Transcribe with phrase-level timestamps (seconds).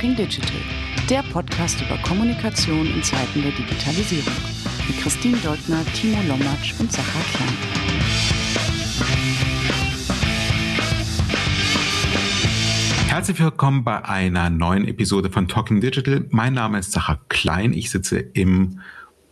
[0.00, 0.56] Talking Digital,
[1.10, 4.32] der Podcast über Kommunikation in Zeiten der Digitalisierung.
[4.88, 7.48] Mit Christine Deutner, Timo Lommatsch und Sacha Klein.
[13.08, 16.24] Herzlich willkommen bei einer neuen Episode von Talking Digital.
[16.30, 17.74] Mein Name ist Sacha Klein.
[17.74, 18.80] Ich sitze im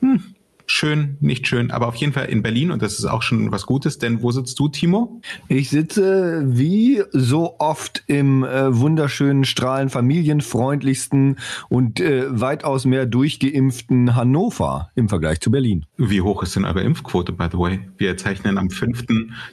[0.03, 0.35] hm,
[0.71, 3.67] schön, nicht schön, aber auf jeden Fall in Berlin und das ist auch schon was
[3.67, 5.21] Gutes, denn wo sitzt du, Timo?
[5.49, 14.15] Ich sitze wie so oft im äh, wunderschönen, strahlen, familienfreundlichsten und äh, weitaus mehr durchgeimpften
[14.15, 15.87] Hannover im Vergleich zu Berlin.
[15.97, 17.81] Wie hoch ist denn eure Impfquote, by the way?
[17.97, 19.05] Wir zeichnen am 5.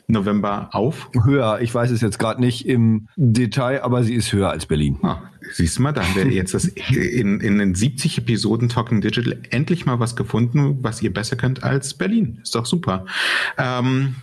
[0.08, 1.10] November auf.
[1.24, 4.98] Höher, ich weiß es jetzt gerade nicht im Detail, aber sie ist höher als Berlin.
[5.02, 9.02] Ah, siehst du mal, da haben wir jetzt das in, in den 70 Episoden Talking
[9.02, 12.40] Digital endlich mal was gefunden, was ihr besser könnt als Berlin.
[12.44, 13.06] Ist doch super.
[13.58, 14.16] Ähm,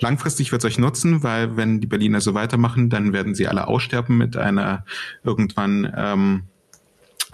[0.00, 3.68] langfristig wird es euch nutzen, weil wenn die Berliner so weitermachen, dann werden sie alle
[3.68, 4.84] aussterben mit einer
[5.24, 6.42] irgendwann ähm,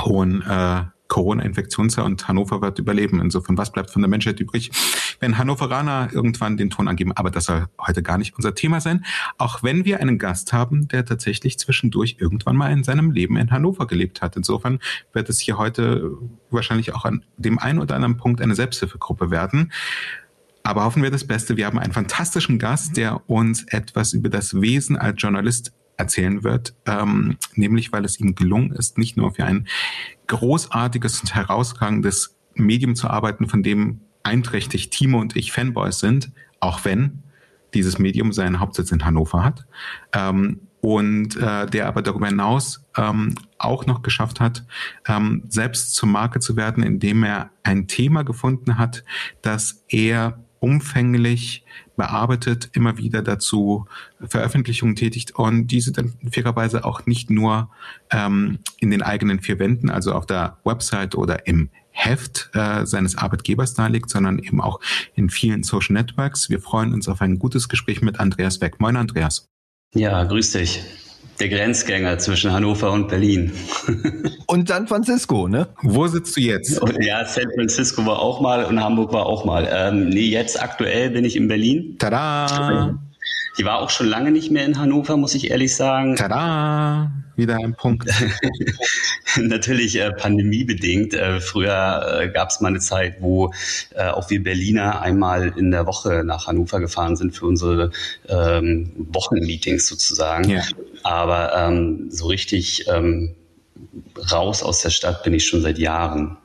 [0.01, 3.21] hohen äh, Corona-Infektionszahl und Hannover wird überleben.
[3.21, 4.71] Insofern, was bleibt von der Menschheit übrig,
[5.21, 7.13] wenn Hannoveraner irgendwann den Ton angeben?
[7.13, 9.05] Aber das soll heute gar nicht unser Thema sein.
[9.39, 13.51] Auch wenn wir einen Gast haben, der tatsächlich zwischendurch irgendwann mal in seinem Leben in
[13.51, 14.37] Hannover gelebt hat.
[14.37, 14.79] Insofern
[15.13, 16.13] wird es hier heute
[16.51, 19.73] wahrscheinlich auch an dem einen oder anderen Punkt eine Selbsthilfegruppe werden.
[20.63, 21.57] Aber hoffen wir das Beste.
[21.57, 26.75] Wir haben einen fantastischen Gast, der uns etwas über das Wesen als Journalist erzählen wird,
[26.87, 29.67] ähm, nämlich weil es ihm gelungen ist, nicht nur für ein
[30.29, 36.85] großartiges und herausragendes Medium zu arbeiten, von dem einträchtig Timo und ich Fanboys sind, auch
[36.85, 37.23] wenn
[37.75, 39.67] dieses Medium seinen Hauptsitz in Hannover hat.
[40.13, 44.65] Ähm, und äh, der aber darüber hinaus ähm, auch noch geschafft hat,
[45.09, 49.03] ähm, selbst zur Marke zu werden, indem er ein Thema gefunden hat,
[49.43, 51.65] das er umfänglich
[51.99, 53.85] bearbeitet, immer wieder dazu
[54.27, 57.69] Veröffentlichungen tätigt und diese dann fairerweise auch nicht nur
[58.11, 63.19] ähm, in den eigenen vier Wänden, also auf der Website oder im Heft äh, seines
[63.19, 64.81] Arbeitgebers darlegt, sondern eben auch
[65.15, 66.49] in vielen Social Networks.
[66.49, 68.81] Wir freuen uns auf ein gutes Gespräch mit Andreas Beck.
[68.81, 69.47] Moin, Andreas.
[69.95, 70.81] Ja, grüß dich
[71.41, 73.53] der Grenzgänger zwischen Hannover und Berlin.
[74.47, 75.69] und San Francisco, ne?
[75.83, 76.81] Wo sitzt du jetzt?
[76.81, 79.69] Und ja, San Francisco war auch mal und Hamburg war auch mal.
[79.71, 81.97] Ähm, nee, jetzt aktuell bin ich in Berlin.
[81.99, 82.99] Tada!
[83.59, 86.15] Ich war auch schon lange nicht mehr in Hannover, muss ich ehrlich sagen.
[86.15, 87.11] Tada!
[87.35, 88.09] Wieder ein Punkt.
[89.37, 91.13] Natürlich äh, pandemiebedingt.
[91.13, 93.53] Äh, früher äh, gab es mal eine Zeit, wo
[93.97, 97.91] äh, auch wir Berliner einmal in der Woche nach Hannover gefahren sind für unsere
[98.29, 100.49] ähm, Wochenmeetings sozusagen.
[100.49, 100.63] Ja.
[101.03, 103.35] Aber ähm, so richtig ähm,
[104.31, 106.37] raus aus der Stadt bin ich schon seit Jahren.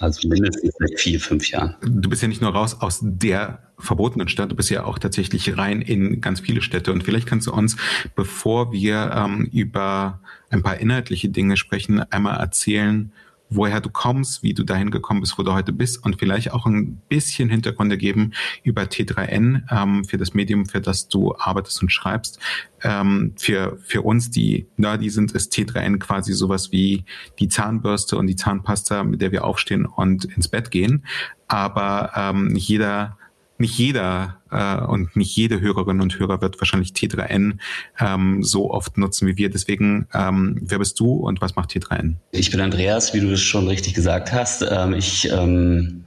[0.00, 1.76] Also mindestens seit vier, fünf Jahren.
[1.82, 5.56] Du bist ja nicht nur raus aus der verbotenen Stadt, du bist ja auch tatsächlich
[5.56, 6.92] rein in ganz viele Städte.
[6.92, 7.76] Und vielleicht kannst du uns,
[8.14, 13.12] bevor wir ähm, über ein paar inhaltliche Dinge sprechen, einmal erzählen,
[13.54, 16.66] woher du kommst, wie du dahin gekommen bist, wo du heute bist und vielleicht auch
[16.66, 18.32] ein bisschen Hintergründe geben
[18.62, 22.38] über T3N ähm, für das Medium, für das du arbeitest und schreibst.
[22.82, 27.04] Ähm, für, für uns, die nerdy sind, ist T3N quasi sowas wie
[27.38, 31.06] die Zahnbürste und die Zahnpasta, mit der wir aufstehen und ins Bett gehen.
[31.48, 33.16] Aber ähm, jeder
[33.64, 37.56] nicht jeder äh, und nicht jede Hörerin und Hörer wird wahrscheinlich T3N
[37.98, 39.48] ähm, so oft nutzen wie wir.
[39.48, 42.16] Deswegen, ähm, wer bist du und was macht T3N?
[42.32, 44.66] Ich bin Andreas, wie du es schon richtig gesagt hast.
[44.70, 46.04] Ähm, ich ähm,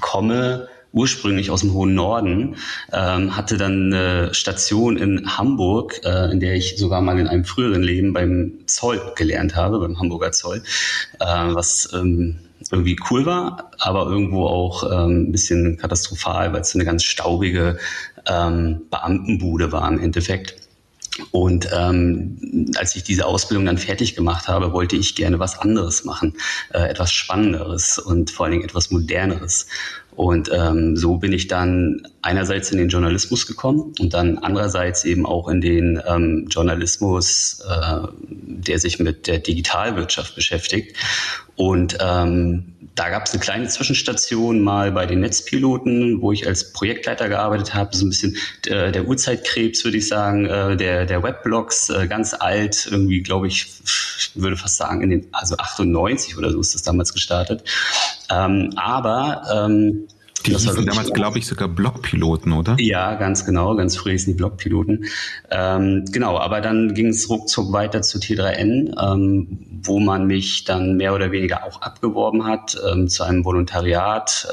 [0.00, 2.54] komme ursprünglich aus dem hohen Norden,
[2.92, 7.44] ähm, hatte dann eine Station in Hamburg, äh, in der ich sogar mal in einem
[7.44, 10.62] früheren Leben beim Zoll gelernt habe, beim Hamburger Zoll,
[11.18, 12.38] äh, was ähm,
[12.70, 17.04] irgendwie cool war, aber irgendwo auch ähm, ein bisschen katastrophal, weil es so eine ganz
[17.04, 17.78] staubige
[18.26, 20.56] ähm, Beamtenbude war im Endeffekt.
[21.32, 26.04] Und ähm, als ich diese Ausbildung dann fertig gemacht habe, wollte ich gerne was anderes
[26.04, 26.34] machen,
[26.72, 29.66] äh, etwas Spannenderes und vor allen Dingen etwas Moderneres.
[30.16, 35.24] Und ähm, so bin ich dann einerseits in den Journalismus gekommen und dann andererseits eben
[35.24, 38.06] auch in den ähm, Journalismus, äh,
[38.62, 40.96] der sich mit der Digitalwirtschaft beschäftigt.
[41.56, 46.72] Und ähm, da gab es eine kleine Zwischenstation mal bei den Netzpiloten, wo ich als
[46.72, 47.96] Projektleiter gearbeitet habe.
[47.96, 48.36] So ein bisschen
[48.66, 53.46] äh, der Urzeitkrebs, würde ich sagen, äh, der, der Weblogs, äh, ganz alt, irgendwie, glaube
[53.46, 53.66] ich,
[54.18, 57.62] ich würde fast sagen, in den, also 98 oder so ist das damals gestartet.
[58.30, 60.08] Ähm, aber ähm,
[60.46, 62.76] die das hießen damals, glaube ich, sogar Blockpiloten, oder?
[62.78, 63.74] Ja, ganz genau.
[63.76, 65.04] Ganz früh hießen die Blockpiloten.
[65.50, 70.96] Ähm, genau, aber dann ging es ruckzuck weiter zu T3N, ähm, wo man mich dann
[70.96, 74.48] mehr oder weniger auch abgeworben hat ähm, zu einem Volontariat.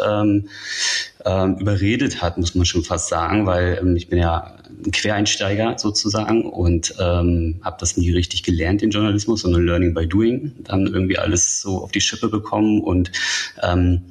[1.27, 5.77] Ähm, überredet hat, muss man schon fast sagen, weil ähm, ich bin ja ein Quereinsteiger
[5.77, 10.53] sozusagen und ähm, habe das nie richtig gelernt, den Journalismus, sondern Learning by Doing.
[10.59, 13.11] Dann irgendwie alles so auf die Schippe bekommen und
[13.61, 14.01] ähm,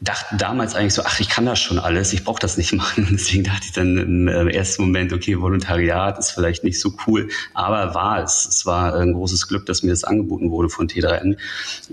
[0.00, 3.08] dachte damals eigentlich so, ach, ich kann das schon alles, ich brauche das nicht machen.
[3.10, 7.28] Deswegen dachte ich dann im äh, ersten Moment, okay, Volontariat ist vielleicht nicht so cool,
[7.54, 8.46] aber war es.
[8.46, 11.36] Es war ein großes Glück, dass mir das angeboten wurde von T3N,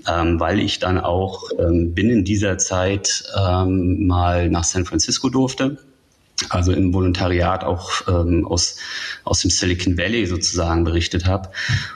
[0.07, 5.77] ähm, weil ich dann auch ähm, binnen dieser Zeit ähm, mal nach San Francisco durfte
[6.49, 8.77] also im Volontariat auch ähm, aus,
[9.23, 11.49] aus dem Silicon Valley sozusagen berichtet habe.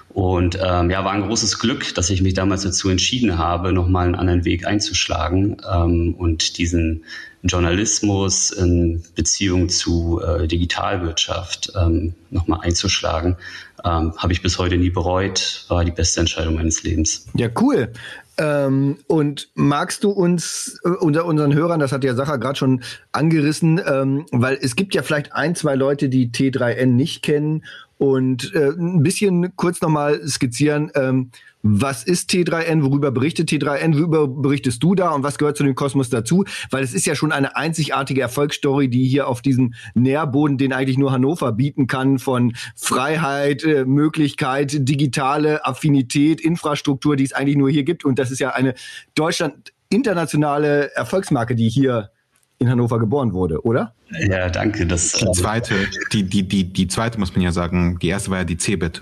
[0.10, 4.06] Und ähm, ja, war ein großes Glück, dass ich mich damals dazu entschieden habe, nochmal
[4.06, 7.04] einen anderen Weg einzuschlagen ähm, und diesen
[7.44, 13.38] Journalismus in Beziehung zu äh, Digitalwirtschaft ähm, nochmal einzuschlagen.
[13.86, 17.28] Ähm, habe ich bis heute nie bereut, war die beste Entscheidung meines Lebens.
[17.36, 17.94] Ja, cool.
[18.40, 22.84] Ähm, und magst du uns äh, unter unseren Hörern, das hat ja Sacher gerade schon
[23.12, 27.64] angerissen, ähm, weil es gibt ja vielleicht ein, zwei Leute, die T3N nicht kennen
[27.98, 31.32] und äh, ein bisschen kurz nochmal skizzieren, ähm,
[31.64, 35.76] was ist T3N, worüber berichtet T3N, worüber berichtest du da und was gehört zu dem
[35.76, 36.46] Kosmos dazu?
[36.70, 40.98] Weil es ist ja schon eine einzigartige Erfolgsstory, die hier auf diesem Nährboden, den eigentlich
[40.98, 47.70] nur Hannover bieten kann, von Freiheit, äh, Möglichkeit, digitale Affinität, Infrastruktur, die es eigentlich nur
[47.70, 48.06] hier gibt.
[48.06, 48.74] Und das ist ja eine
[49.16, 52.12] Deutschland internationale Erfolgsmarke, die hier
[52.60, 53.94] in Hannover geboren wurde, oder?
[54.10, 54.88] Ja, danke.
[54.88, 55.76] Das, die zweite,
[56.12, 59.02] die, die, die, die zweite muss man ja sagen, die erste war ja die Cebit.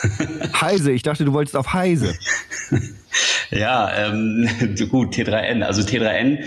[0.60, 2.14] Heise, ich dachte, du wolltest auf Heise.
[3.50, 4.48] ja, ähm,
[4.90, 5.62] gut, T3N.
[5.62, 6.38] Also T3N,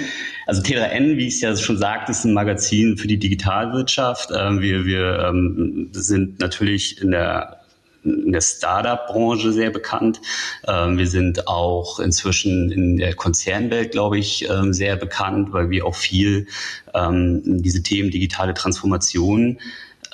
[0.47, 4.29] also T3N, wie ich es ja schon sagte, ist ein Magazin für die Digitalwirtschaft.
[4.35, 7.58] Ähm, wir wir ähm, sind natürlich in der
[8.03, 10.21] in der Startup-Branche sehr bekannt.
[10.67, 15.85] Ähm, wir sind auch inzwischen in der Konzernwelt, glaube ich, ähm, sehr bekannt, weil wir
[15.85, 16.47] auch viel
[16.93, 19.59] ähm, diese Themen digitale Transformation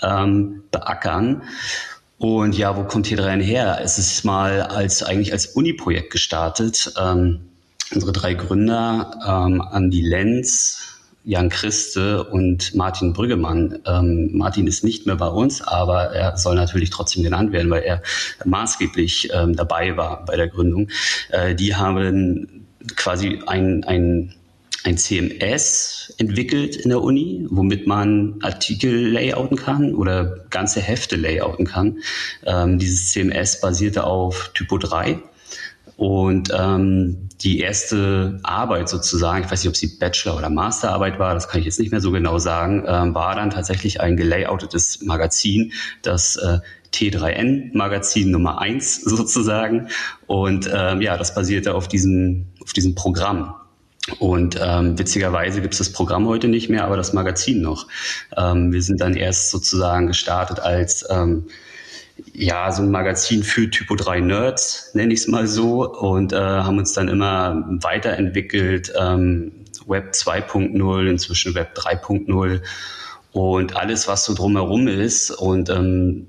[0.02, 1.42] beackern.
[2.18, 3.80] Und ja, wo kommt hier 3 her?
[3.82, 6.94] Es ist mal als eigentlich als Uni-Projekt gestartet.
[6.96, 10.95] unsere drei Gründer, ähm, Andi Lenz,
[11.26, 13.80] Jan Christe und Martin Brüggemann.
[13.86, 17.84] Ähm, Martin ist nicht mehr bei uns, aber er soll natürlich trotzdem genannt werden, weil
[17.84, 18.02] er
[18.46, 20.90] maßgeblich ähm, dabei war bei der Gründung.
[21.30, 24.34] Äh, die haben quasi ein, ein
[24.86, 31.66] ein CMS entwickelt in der Uni, womit man Artikel layouten kann oder ganze Hefte layouten
[31.66, 31.98] kann.
[32.46, 35.20] Ähm, dieses CMS basierte auf Typo 3
[35.98, 41.34] und ähm, die erste Arbeit sozusagen, ich weiß nicht, ob sie Bachelor- oder Masterarbeit war,
[41.34, 45.02] das kann ich jetzt nicht mehr so genau sagen, ähm, war dann tatsächlich ein gelayoutetes
[45.04, 45.72] Magazin,
[46.02, 46.60] das äh,
[46.94, 49.90] T3N Magazin Nummer eins sozusagen.
[50.28, 53.56] Und ähm, ja, das basierte auf diesem, auf diesem Programm.
[54.20, 57.88] Und ähm, witzigerweise gibt es das Programm heute nicht mehr, aber das Magazin noch.
[58.38, 61.48] Ähm, wir sind dann erst sozusagen gestartet als ähm,
[62.34, 66.38] ja, so ein Magazin für Typo 3 Nerds, nenne ich es mal so, und äh,
[66.38, 72.62] haben uns dann immer weiterentwickelt, ähm, Web 2.0, inzwischen Web 3.0
[73.32, 75.32] und alles, was so drumherum ist.
[75.32, 76.28] Und ähm,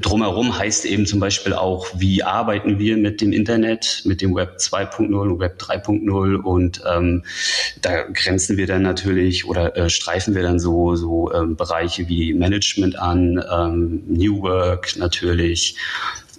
[0.00, 4.56] drumherum heißt eben zum Beispiel auch, wie arbeiten wir mit dem Internet, mit dem Web
[4.58, 7.24] 2.0 und Web 3.0 und ähm,
[7.80, 12.34] da grenzen wir dann natürlich oder äh, streifen wir dann so, so ähm, Bereiche wie
[12.34, 15.76] Management an, ähm, New Work natürlich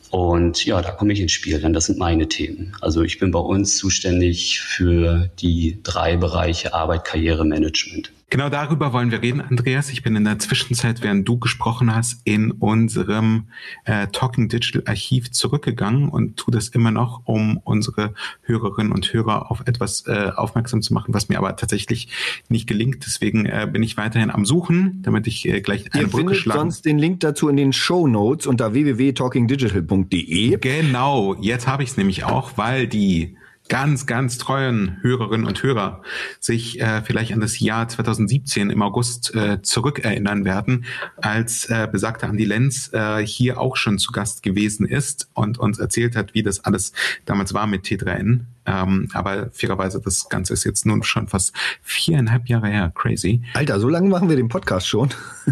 [0.10, 2.75] und ja, da komme ich ins Spiel, denn das sind meine Themen.
[2.82, 8.12] Also ich bin bei uns zuständig für die drei Bereiche Arbeit, Karriere, Management.
[8.32, 9.90] Genau darüber wollen wir reden, Andreas.
[9.90, 13.50] Ich bin in der Zwischenzeit, während du gesprochen hast, in unserem
[13.84, 19.52] äh, Talking Digital Archiv zurückgegangen und tu das immer noch, um unsere Hörerinnen und Hörer
[19.52, 22.08] auf etwas äh, aufmerksam zu machen, was mir aber tatsächlich
[22.48, 23.06] nicht gelingt.
[23.06, 26.54] Deswegen äh, bin ich weiterhin am Suchen, damit ich äh, gleich eine Ihr Brücke findet
[26.54, 30.58] sonst den Link dazu in den Show Notes unter www.talkingdigital.de.
[30.58, 33.36] Genau, jetzt habe ich es nämlich auch, weil die
[33.72, 36.01] ganz, ganz treuen Hörerinnen und Hörer
[36.42, 40.84] sich äh, vielleicht an das Jahr 2017 im August äh, zurückerinnern werden,
[41.16, 45.80] als äh, besagter Andi Lenz äh, hier auch schon zu Gast gewesen ist und uns
[45.80, 46.92] erzählt hat, wie das alles
[47.24, 48.42] damals war mit T3N.
[48.66, 52.92] Ähm, aber fairerweise, das Ganze ist jetzt nun schon fast viereinhalb Jahre her.
[52.94, 53.42] Crazy.
[53.54, 55.12] Alter, so lange machen wir den Podcast schon.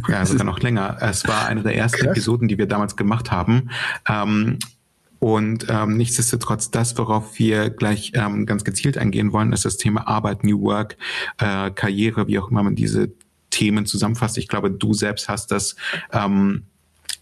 [0.10, 0.98] Ja, sogar noch länger.
[1.00, 2.12] Es war eine der ersten Krass.
[2.12, 3.70] Episoden, die wir damals gemacht haben.
[4.08, 4.60] Ähm,
[5.20, 10.08] und ähm, nichtsdestotrotz, das, worauf wir gleich ähm, ganz gezielt eingehen wollen, ist das Thema
[10.08, 10.98] Arbeit, New Work,
[11.38, 13.12] äh, Karriere, wie auch immer man diese
[13.50, 14.38] Themen zusammenfasst.
[14.38, 15.76] Ich glaube, du selbst hast das
[16.14, 16.64] ähm,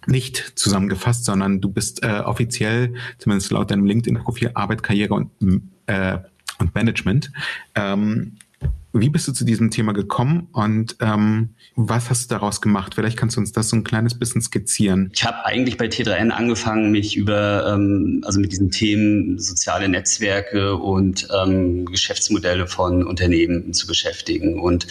[0.05, 5.31] nicht zusammengefasst, sondern du bist äh, offiziell, zumindest laut deinem LinkedIn-Profil, Arbeit, Karriere und,
[5.87, 6.19] äh,
[6.59, 7.31] und Management.
[7.75, 8.37] Ähm,
[8.93, 12.95] wie bist du zu diesem Thema gekommen und ähm, was hast du daraus gemacht?
[12.95, 15.11] Vielleicht kannst du uns das so ein kleines bisschen skizzieren.
[15.13, 20.75] Ich habe eigentlich bei T3N angefangen, mich über, ähm, also mit diesen Themen soziale Netzwerke
[20.75, 24.87] und ähm, Geschäftsmodelle von Unternehmen zu beschäftigen und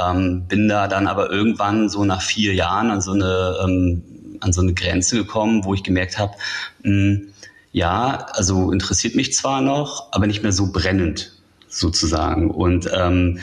[0.00, 4.02] ähm, bin da dann aber irgendwann so nach vier Jahren an so eine, ähm,
[4.40, 6.34] an so eine Grenze gekommen, wo ich gemerkt habe,
[6.82, 7.28] hm,
[7.72, 11.37] ja, also interessiert mich zwar noch, aber nicht mehr so brennend
[11.68, 12.50] sozusagen.
[12.50, 13.38] Und ähm,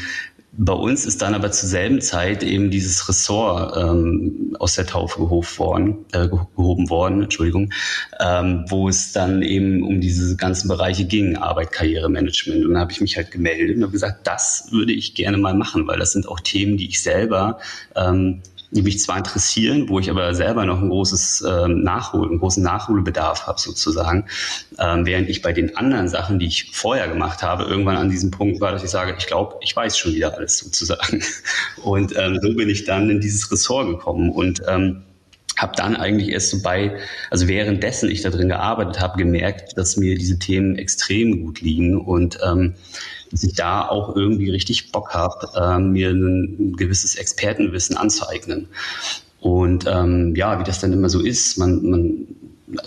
[0.57, 5.19] bei uns ist dann aber zur selben Zeit eben dieses Ressort ähm, aus der Taufe
[5.19, 7.71] gehoben worden, äh, gehoben worden, Entschuldigung,
[8.19, 12.63] ähm, wo es dann eben um diese ganzen Bereiche ging, Arbeit, Karrieremanagement.
[12.63, 15.55] Und dann habe ich mich halt gemeldet und habe gesagt, das würde ich gerne mal
[15.55, 17.59] machen, weil das sind auch Themen, die ich selber
[17.95, 18.41] ähm,
[18.71, 22.63] die mich zwar interessieren, wo ich aber selber noch ein großes ähm, Nachhol, einen großen
[22.63, 24.25] Nachholbedarf habe sozusagen,
[24.79, 28.31] ähm, während ich bei den anderen Sachen, die ich vorher gemacht habe, irgendwann an diesem
[28.31, 31.23] Punkt war, dass ich sage, ich glaube, ich weiß schon wieder alles sozusagen.
[31.83, 35.03] Und ähm, so bin ich dann in dieses Ressort gekommen und ähm,
[35.57, 36.97] habe dann eigentlich erst so bei,
[37.29, 41.97] also währenddessen ich da drin gearbeitet habe, gemerkt, dass mir diese Themen extrem gut liegen
[41.97, 42.75] und ähm,
[43.35, 48.69] dass ich da auch irgendwie richtig Bock habe, äh, mir ein gewisses Expertenwissen anzueignen.
[49.41, 52.27] Und ähm, ja, wie das dann immer so ist, man, man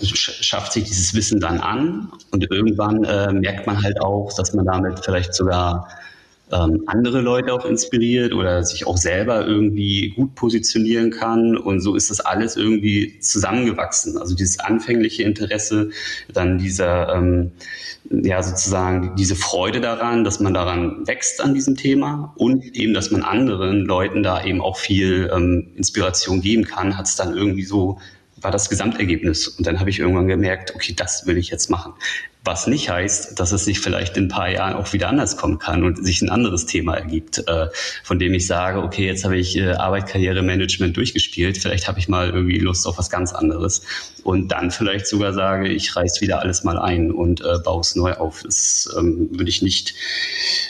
[0.01, 4.65] schafft sich dieses Wissen dann an und irgendwann äh, merkt man halt auch, dass man
[4.65, 5.87] damit vielleicht sogar
[6.51, 11.57] ähm, andere Leute auch inspiriert oder sich auch selber irgendwie gut positionieren kann.
[11.57, 14.17] Und so ist das alles irgendwie zusammengewachsen.
[14.17, 15.89] Also dieses anfängliche Interesse,
[16.33, 17.51] dann dieser, ähm,
[18.09, 23.11] ja, sozusagen diese Freude daran, dass man daran wächst an diesem Thema und eben, dass
[23.11, 27.63] man anderen Leuten da eben auch viel ähm, Inspiration geben kann, hat es dann irgendwie
[27.63, 27.99] so
[28.41, 29.47] war das Gesamtergebnis.
[29.47, 31.93] Und dann habe ich irgendwann gemerkt, okay, das will ich jetzt machen.
[32.45, 35.59] Was nicht heißt, dass es sich vielleicht in ein paar Jahren auch wieder anders kommen
[35.59, 37.67] kann und sich ein anderes Thema ergibt, äh,
[38.01, 41.99] von dem ich sage, okay, jetzt habe ich äh, Arbeit, Karriere, Management durchgespielt, vielleicht habe
[41.99, 43.81] ich mal irgendwie Lust auf was ganz anderes
[44.23, 47.95] und dann vielleicht sogar sage, ich reiß wieder alles mal ein und äh, baue es
[47.95, 48.41] neu auf.
[48.43, 49.93] Das ähm, würde ich nicht,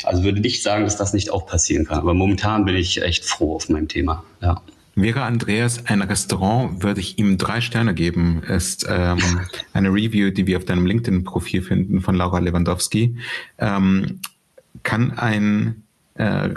[0.04, 2.00] also würde nicht sagen, dass das nicht auch passieren kann.
[2.00, 4.24] Aber momentan bin ich echt froh auf meinem Thema.
[4.42, 4.64] Ja.
[5.02, 8.44] Wäre Andreas ein Restaurant, würde ich ihm drei Sterne geben.
[8.44, 9.20] Ist ähm,
[9.74, 13.18] eine Review, die wir auf deinem LinkedIn-Profil finden von Laura Lewandowski.
[13.58, 14.20] Ähm,
[14.84, 15.84] kann ein,
[16.16, 16.50] äh,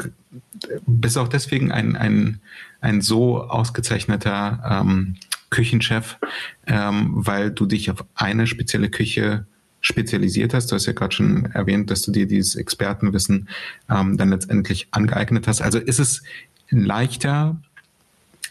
[0.87, 2.40] bist auch deswegen ein, ein,
[2.80, 5.16] ein so ausgezeichneter ähm,
[5.50, 6.18] Küchenchef,
[6.66, 9.46] ähm, weil du dich auf eine spezielle Küche
[9.80, 10.70] spezialisiert hast.
[10.70, 13.49] Du hast ja gerade schon erwähnt, dass du dir dieses Expertenwissen
[13.90, 15.61] ähm, dann letztendlich angeeignet hast.
[15.61, 16.22] Also ist es
[16.70, 17.61] leichter,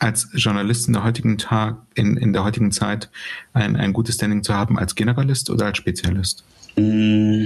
[0.01, 3.09] als Journalist in der heutigen Tag, in, in der heutigen Zeit
[3.53, 6.43] ein, ein gutes Standing zu haben als Generalist oder als Spezialist?
[6.75, 7.45] Mm,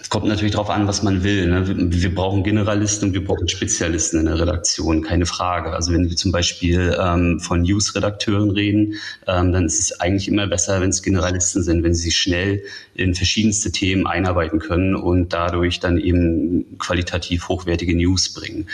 [0.00, 1.48] es kommt natürlich darauf an, was man will.
[1.48, 1.90] Ne?
[1.90, 5.72] Wir, brauchen Generalisten und wir brauchen Spezialisten in der Redaktion, keine Frage.
[5.72, 8.94] Also wenn wir zum Beispiel ähm, von News-Redakteuren reden,
[9.26, 12.62] ähm, dann ist es eigentlich immer besser, wenn es Generalisten sind, wenn sie sich schnell
[12.94, 18.68] in verschiedenste Themen einarbeiten können und dadurch dann eben qualitativ hochwertige News bringen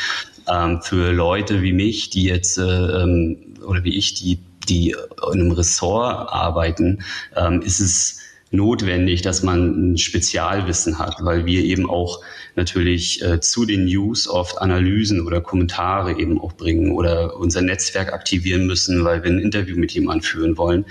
[0.50, 4.38] ähm, für Leute wie mich, die jetzt äh, ähm, oder wie ich, die,
[4.68, 4.94] die
[5.32, 7.02] in einem Ressort arbeiten,
[7.36, 12.22] ähm, ist es notwendig, dass man ein Spezialwissen hat, weil wir eben auch
[12.56, 18.12] natürlich äh, zu den News oft Analysen oder Kommentare eben auch bringen oder unser Netzwerk
[18.12, 20.86] aktivieren müssen, weil wir ein Interview mit jemandem führen wollen.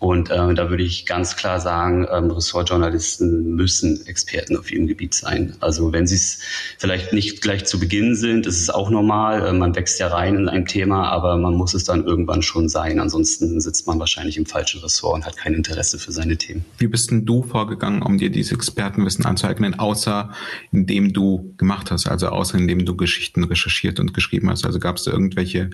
[0.00, 5.14] Und äh, da würde ich ganz klar sagen, ähm, Ressortjournalisten müssen Experten auf ihrem Gebiet
[5.14, 5.56] sein.
[5.60, 6.40] Also wenn sie es
[6.78, 9.46] vielleicht nicht gleich zu Beginn sind, ist es auch normal.
[9.46, 12.68] Äh, man wächst ja rein in ein Thema, aber man muss es dann irgendwann schon
[12.68, 13.00] sein.
[13.00, 16.64] Ansonsten sitzt man wahrscheinlich im falschen Ressort und hat kein Interesse für seine Themen.
[16.78, 20.30] Wie bist denn du vorgegangen, um dir dieses Expertenwissen anzueignen, außer
[20.70, 24.64] indem du gemacht hast, also außer indem du Geschichten recherchiert und geschrieben hast?
[24.64, 25.70] Also gab es irgendwelche,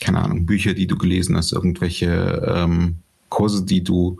[0.00, 2.96] keine Ahnung, Bücher, die du gelesen hast, irgendwelche ähm,
[3.28, 4.18] Kurse, die du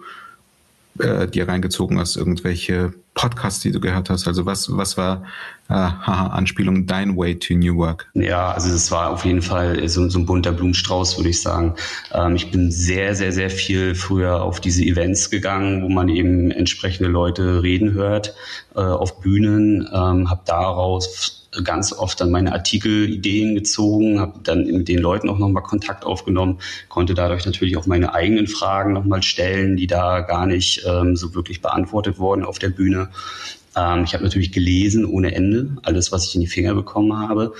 [0.98, 4.28] äh, dir reingezogen hast, irgendwelche Podcasts, die du gehört hast?
[4.28, 5.24] Also was, was war,
[5.68, 8.08] äh, haha, Anspielung, dein Way to New Work?
[8.14, 11.74] Ja, also es war auf jeden Fall so, so ein bunter Blumenstrauß, würde ich sagen.
[12.12, 16.50] Ähm, ich bin sehr, sehr, sehr viel früher auf diese Events gegangen, wo man eben
[16.50, 18.34] entsprechende Leute reden hört,
[18.74, 24.88] äh, auf Bühnen, ähm, habe daraus ganz oft dann meine Artikelideen gezogen, habe dann mit
[24.88, 26.58] den Leuten auch nochmal Kontakt aufgenommen,
[26.88, 31.34] konnte dadurch natürlich auch meine eigenen Fragen nochmal stellen, die da gar nicht ähm, so
[31.34, 33.08] wirklich beantwortet wurden auf der Bühne.
[33.76, 37.52] Ähm, ich habe natürlich gelesen ohne Ende, alles, was ich in die Finger bekommen habe.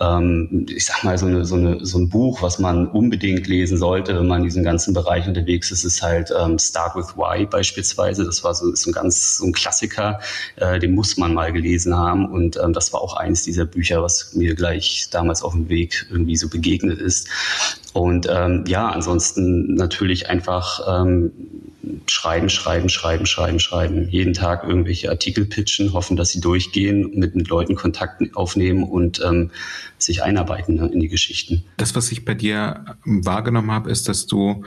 [0.00, 3.78] Ähm, ich sag mal, so, eine, so, eine, so ein Buch, was man unbedingt lesen
[3.78, 7.46] sollte, wenn man in diesem ganzen Bereich unterwegs ist, ist halt ähm, Start with Why
[7.46, 8.24] beispielsweise.
[8.24, 10.20] Das war so, ist ein ganz so ein Klassiker,
[10.56, 12.26] äh, den muss man mal gelesen haben.
[12.26, 16.06] Und ähm, das war auch eines dieser Bücher, was mir gleich damals auf dem Weg
[16.10, 17.28] irgendwie so begegnet ist.
[17.92, 21.32] Und ähm, ja, ansonsten natürlich einfach ähm,
[22.06, 24.08] schreiben, schreiben, schreiben, schreiben, schreiben.
[24.08, 29.22] Jeden Tag irgendwelche Artikel pitchen, hoffen, dass sie durchgehen, mit, mit Leuten Kontakt aufnehmen und
[29.24, 29.50] ähm,
[29.98, 31.64] sich einarbeiten ne, in die Geschichten.
[31.76, 34.64] Das, was ich bei dir wahrgenommen habe, ist, dass du,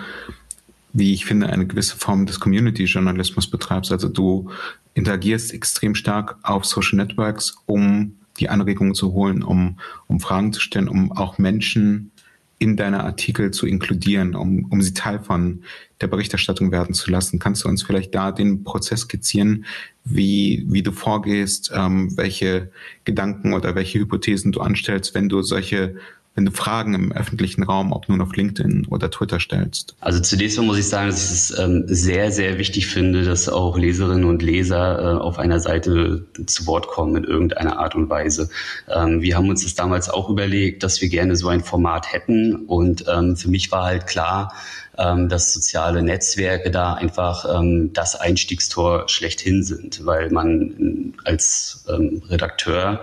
[0.94, 3.92] wie ich finde, eine gewisse Form des Community-Journalismus betreibst.
[3.92, 4.50] Also du
[4.94, 10.62] interagierst extrem stark auf Social Networks, um die Anregungen zu holen, um, um Fragen zu
[10.62, 12.12] stellen, um auch Menschen
[12.60, 15.63] in deine Artikel zu inkludieren, um, um sie Teil von
[16.01, 17.39] der Berichterstattung werden zu lassen.
[17.39, 19.66] Kannst du uns vielleicht da den Prozess skizzieren,
[20.04, 22.70] wie, wie du vorgehst, ähm, welche
[23.06, 25.96] Gedanken oder welche Hypothesen du anstellst, wenn du solche
[26.39, 29.93] wenn du Fragen im öffentlichen Raum, ob nun auf LinkedIn oder Twitter stellst?
[30.00, 33.50] Also zunächst mal muss ich sagen, dass ich es ähm, sehr, sehr wichtig finde, dass
[33.50, 38.10] auch Leserinnen und Leser äh, auf einer Seite zu Wort kommen in irgendeiner Art und
[38.10, 38.50] Weise.
[38.88, 42.55] Ähm, wir haben uns das damals auch überlegt, dass wir gerne so ein Format hätten
[42.55, 44.53] und ähm, für mich war halt klar,
[44.98, 52.22] ähm, dass soziale Netzwerke da einfach ähm, das Einstiegstor schlechthin sind, weil man als ähm,
[52.29, 53.01] Redakteur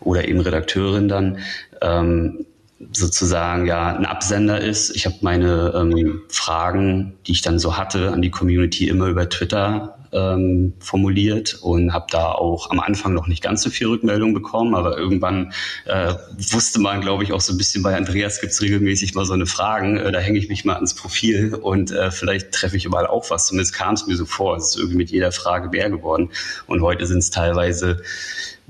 [0.00, 1.38] oder eben Redakteurin dann
[1.80, 2.44] ähm,
[2.92, 4.94] sozusagen ja ein Absender ist.
[4.96, 9.28] Ich habe meine ähm, Fragen, die ich dann so hatte, an die Community immer über
[9.28, 14.34] Twitter ähm, formuliert und habe da auch am Anfang noch nicht ganz so viel Rückmeldung
[14.34, 15.52] bekommen, aber irgendwann
[15.86, 16.14] äh,
[16.50, 19.46] wusste man, glaube ich, auch so ein bisschen bei Andreas gibt's regelmäßig mal so eine
[19.46, 23.06] Fragen, äh, da hänge ich mich mal ans Profil und äh, vielleicht treffe ich überall
[23.06, 23.46] auch was.
[23.46, 24.56] Zumindest kam es mir so vor.
[24.56, 26.30] Es ist irgendwie mit jeder Frage mehr geworden.
[26.66, 28.02] Und heute sind es teilweise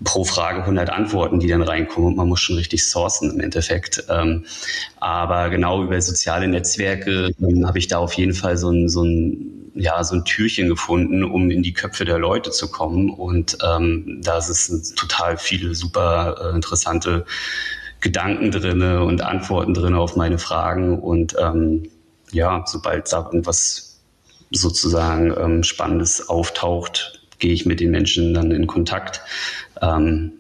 [0.05, 4.05] pro Frage 100 Antworten, die dann reinkommen und man muss schon richtig sourcen im Endeffekt.
[4.09, 4.45] Ähm,
[5.01, 9.05] aber genau über soziale Netzwerke ähm, habe ich da auf jeden Fall so ein, so
[9.05, 13.11] ein ja, so ein Türchen gefunden, um in die Köpfe der Leute zu kommen.
[13.11, 17.25] Und ähm, da sind total viele super äh, interessante
[18.01, 20.99] Gedanken drinne und Antworten drinne auf meine Fragen.
[20.99, 21.89] Und ähm,
[22.33, 24.01] ja, sobald da irgendwas
[24.51, 29.21] sozusagen ähm, Spannendes auftaucht, gehe ich mit den Menschen dann in Kontakt
[29.83, 30.33] ähm,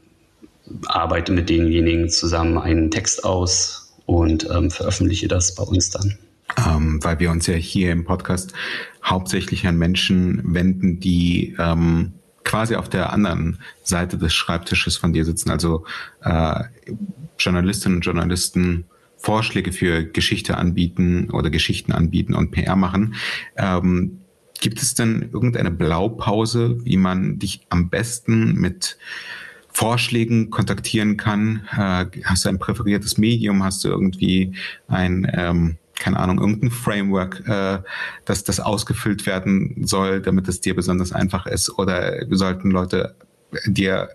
[0.86, 6.18] arbeite mit denjenigen zusammen einen Text aus und ähm, veröffentliche das bei uns dann.
[6.66, 8.52] Ähm, weil wir uns ja hier im Podcast
[9.02, 12.12] hauptsächlich an Menschen wenden, die ähm,
[12.44, 15.84] quasi auf der anderen Seite des Schreibtisches von dir sitzen, also
[16.22, 16.64] äh,
[17.38, 18.84] Journalistinnen und Journalisten
[19.16, 23.14] Vorschläge für Geschichte anbieten oder Geschichten anbieten und PR machen.
[23.56, 24.21] Ähm,
[24.62, 28.96] Gibt es denn irgendeine Blaupause, wie man dich am besten mit
[29.72, 31.68] Vorschlägen kontaktieren kann?
[31.76, 33.64] Äh, hast du ein präferiertes Medium?
[33.64, 34.54] Hast du irgendwie
[34.86, 37.80] ein, ähm, keine Ahnung, irgendein Framework, äh,
[38.24, 41.76] dass das ausgefüllt werden soll, damit es dir besonders einfach ist?
[41.76, 43.16] Oder sollten Leute
[43.66, 44.10] dir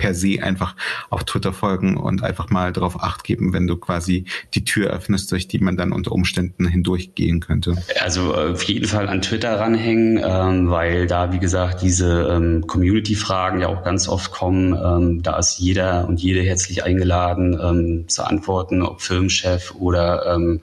[0.00, 0.74] per se einfach
[1.10, 5.30] auf Twitter folgen und einfach mal darauf acht geben, wenn du quasi die Tür öffnest,
[5.30, 7.76] durch die man dann unter Umständen hindurchgehen könnte?
[8.00, 12.66] Also äh, auf jeden Fall an Twitter ranhängen, ähm, weil da, wie gesagt, diese ähm,
[12.66, 14.72] Community-Fragen ja auch ganz oft kommen.
[14.72, 20.62] Ähm, da ist jeder und jede herzlich eingeladen ähm, zu antworten, ob Firmenchef oder ähm,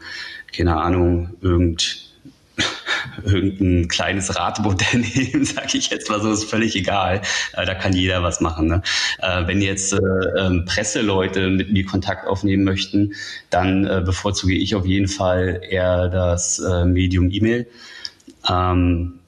[0.51, 2.06] keine Ahnung, irgend
[3.23, 7.21] irgendein kleines Radmodell nehmen, sage ich jetzt mal so, ist völlig egal.
[7.53, 8.67] Äh, da kann jeder was machen.
[8.67, 8.81] Ne?
[9.19, 9.97] Äh, wenn jetzt äh,
[10.37, 13.13] ähm, Presseleute mit mir Kontakt aufnehmen möchten,
[13.49, 17.67] dann bevorzuge ich auf jeden Fall eher das Medium E-Mail.
[18.49, 19.19] Ähm,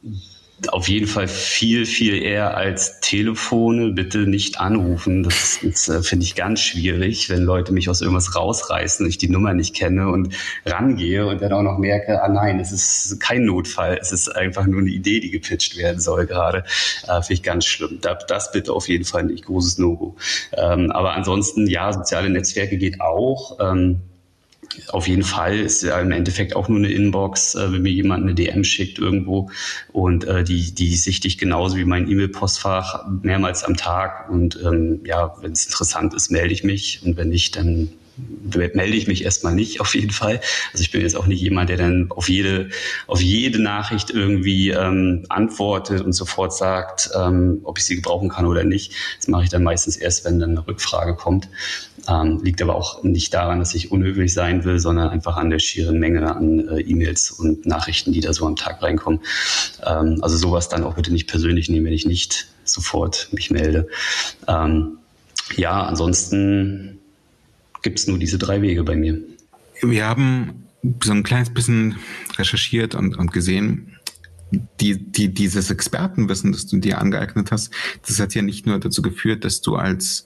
[0.68, 3.92] auf jeden Fall viel, viel eher als Telefone.
[3.92, 5.24] Bitte nicht anrufen.
[5.24, 9.30] Das ist, äh, finde ich, ganz schwierig, wenn Leute mich aus irgendwas rausreißen, ich die
[9.30, 13.46] Nummer nicht kenne und rangehe und dann auch noch merke, ah nein, es ist kein
[13.46, 13.98] Notfall.
[14.02, 16.64] Es ist einfach nur eine Idee, die gepitcht werden soll gerade.
[17.08, 18.00] Äh, finde ich ganz schlimm.
[18.02, 19.46] Das, das bitte auf jeden Fall nicht.
[19.46, 20.16] Großes No-Go.
[20.54, 23.58] Ähm, aber ansonsten, ja, soziale Netzwerke geht auch.
[23.62, 24.02] Ähm,
[24.90, 28.24] auf jeden Fall ist ja im Endeffekt auch nur eine Inbox, äh, wenn mir jemand
[28.24, 29.50] eine DM schickt irgendwo.
[29.92, 34.30] Und äh, die, die sichte ich genauso wie mein E-Mail-Postfach mehrmals am Tag.
[34.30, 37.02] Und ähm, ja, wenn es interessant ist, melde ich mich.
[37.04, 37.90] Und wenn nicht, dann
[38.56, 40.42] melde ich mich erstmal nicht, auf jeden Fall.
[40.72, 42.70] Also ich bin jetzt auch nicht jemand, der dann auf jede,
[43.08, 48.46] auf jede Nachricht irgendwie ähm, antwortet und sofort sagt, ähm, ob ich sie gebrauchen kann
[48.46, 48.94] oder nicht.
[49.18, 51.50] Das mache ich dann meistens erst, wenn dann eine Rückfrage kommt.
[52.08, 55.60] Ähm, liegt aber auch nicht daran, dass ich unhöflich sein will, sondern einfach an der
[55.60, 59.20] schieren Menge an äh, E-Mails und Nachrichten, die da so am Tag reinkommen.
[59.86, 63.88] Ähm, also sowas dann auch bitte nicht persönlich nehmen, wenn ich nicht sofort mich melde.
[64.48, 64.98] Ähm,
[65.56, 66.99] ja, ansonsten
[67.82, 69.20] gibt es nur diese drei Wege bei mir.
[69.82, 70.68] Wir haben
[71.04, 71.98] so ein kleines bisschen
[72.38, 73.98] recherchiert und, und gesehen,
[74.80, 77.72] die, die, dieses Expertenwissen, das du dir angeeignet hast,
[78.08, 80.26] das hat ja nicht nur dazu geführt, dass du als,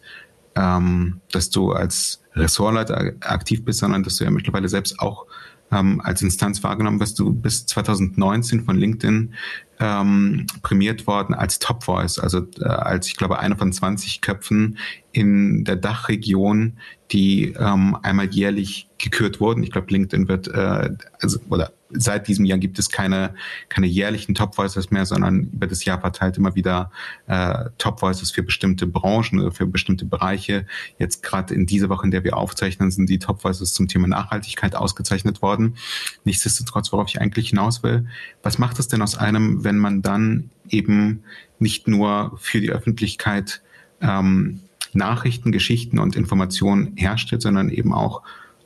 [0.56, 5.26] ähm, dass du als Ressortleiter aktiv bist, sondern dass du ja mittlerweile selbst auch
[5.74, 7.20] ähm, als Instanz wahrgenommen wirst.
[7.20, 9.34] Du bis 2019 von LinkedIn
[9.80, 14.78] ähm, prämiert worden als Top Voice, also äh, als ich glaube einer von 20 Köpfen
[15.12, 16.78] in der Dachregion,
[17.12, 19.64] die ähm, einmal jährlich gekürt wurden.
[19.64, 23.36] Ich glaube, LinkedIn wird äh, also oder seit diesem Jahr gibt es keine,
[23.70, 26.92] keine jährlichen Top Voices mehr, sondern über das Jahr verteilt immer wieder
[27.28, 30.66] äh, Top Voices für bestimmte Branchen oder für bestimmte Bereiche.
[30.98, 34.08] Jetzt gerade in dieser Woche, in der wir aufzeichnen, sind die Top Voices zum Thema
[34.08, 35.76] Nachhaltigkeit ausgezeichnet worden.
[36.24, 38.08] Nichtsdestotrotz, worauf ich eigentlich hinaus will,
[38.42, 41.24] was macht es denn aus einem, wenn man dann eben
[41.60, 43.62] nicht nur für die Öffentlichkeit
[44.02, 44.62] ähm,
[44.94, 48.22] Nachrichten, Geschichten und Informationen herstellt, sondern eben auch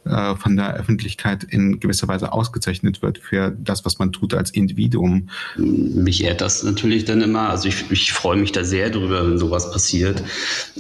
[0.08, 4.52] äh, von der Öffentlichkeit in gewisser Weise ausgezeichnet wird für das, was man tut als
[4.52, 5.30] Individuum.
[5.58, 7.50] Mich ehrt das natürlich dann immer.
[7.50, 10.24] Also ich, ich freue mich da sehr drüber, wenn sowas passiert.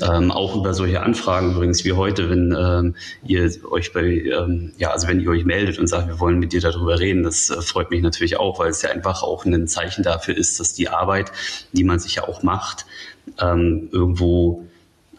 [0.02, 4.92] Ähm, auch über solche Anfragen übrigens wie heute, wenn ähm, ihr euch bei, ähm, ja,
[4.92, 7.62] also wenn ihr euch meldet und sagt, wir wollen mit dir darüber reden, das äh,
[7.62, 10.90] freut mich natürlich auch, weil es ja einfach auch ein Zeichen dafür ist, dass die
[10.90, 11.32] Arbeit,
[11.74, 12.86] die man sich ja auch macht,
[13.40, 14.66] ähm, irgendwo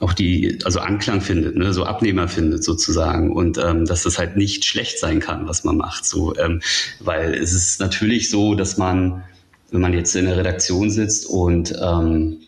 [0.00, 3.32] auch die, also Anklang findet, ne, so Abnehmer findet sozusagen.
[3.32, 6.60] Und ähm, dass das halt nicht schlecht sein kann, was man macht, so, ähm,
[7.00, 9.24] weil es ist natürlich so, dass man,
[9.70, 12.38] wenn man jetzt in der Redaktion sitzt und ähm,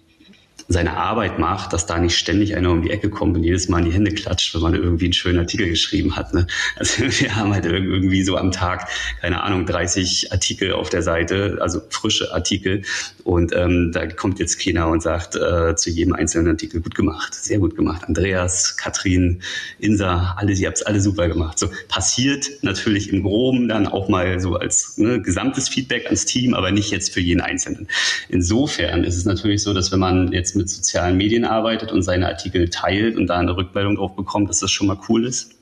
[0.72, 3.80] seine Arbeit macht, dass da nicht ständig einer um die Ecke kommt und jedes Mal
[3.80, 6.32] in die Hände klatscht, wenn man irgendwie einen schönen Artikel geschrieben hat.
[6.32, 6.46] Ne?
[6.76, 8.88] Also wir haben halt irgendwie so am Tag,
[9.20, 12.82] keine Ahnung, 30 Artikel auf der Seite, also frische Artikel.
[13.24, 17.34] Und ähm, da kommt jetzt keiner und sagt äh, zu jedem einzelnen Artikel gut gemacht,
[17.34, 18.04] sehr gut gemacht.
[18.06, 19.42] Andreas, Katrin,
[19.80, 21.58] Insa, alle, ihr habt es alle super gemacht.
[21.58, 26.54] So passiert natürlich im Groben dann auch mal so als ne, gesamtes Feedback ans Team,
[26.54, 27.88] aber nicht jetzt für jeden Einzelnen.
[28.28, 32.28] Insofern ist es natürlich so, dass wenn man jetzt mit sozialen Medien arbeitet und seine
[32.28, 35.54] Artikel teilt und da eine Rückmeldung drauf bekommt, dass das schon mal cool ist.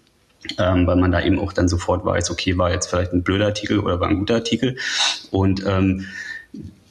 [0.57, 3.47] Ähm, weil man da eben auch dann sofort weiß, okay, war jetzt vielleicht ein blöder
[3.47, 4.77] Artikel oder war ein guter Artikel.
[5.31, 6.07] Und ähm,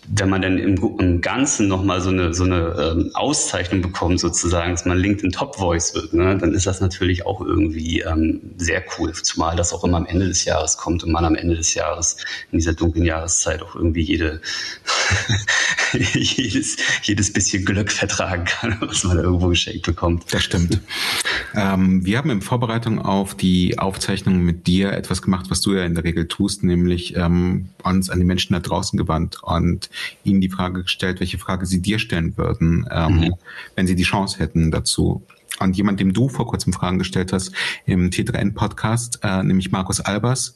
[0.10, 4.72] wenn man dann im, im Ganzen nochmal so eine, so eine ähm, Auszeichnung bekommt, sozusagen,
[4.72, 8.84] dass man LinkedIn Top Voice wird, ne, dann ist das natürlich auch irgendwie ähm, sehr
[8.98, 9.12] cool.
[9.14, 12.18] Zumal das auch immer am Ende des Jahres kommt und man am Ende des Jahres
[12.52, 14.42] in dieser dunklen Jahreszeit auch irgendwie jede,
[16.14, 20.34] jedes, jedes bisschen Glück vertragen kann, was man irgendwo geschenkt bekommt.
[20.34, 20.80] Das stimmt.
[21.54, 25.84] Ähm, wir haben in Vorbereitung auf die Aufzeichnung mit dir etwas gemacht, was du ja
[25.84, 29.90] in der Regel tust, nämlich ähm, uns an die Menschen da draußen gewandt und
[30.24, 33.34] ihnen die Frage gestellt, welche Frage sie dir stellen würden, ähm, mhm.
[33.76, 35.26] wenn sie die Chance hätten dazu.
[35.60, 37.52] Und jemand, dem du vor kurzem Fragen gestellt hast
[37.86, 40.56] im T3N-Podcast, äh, nämlich Markus Albers,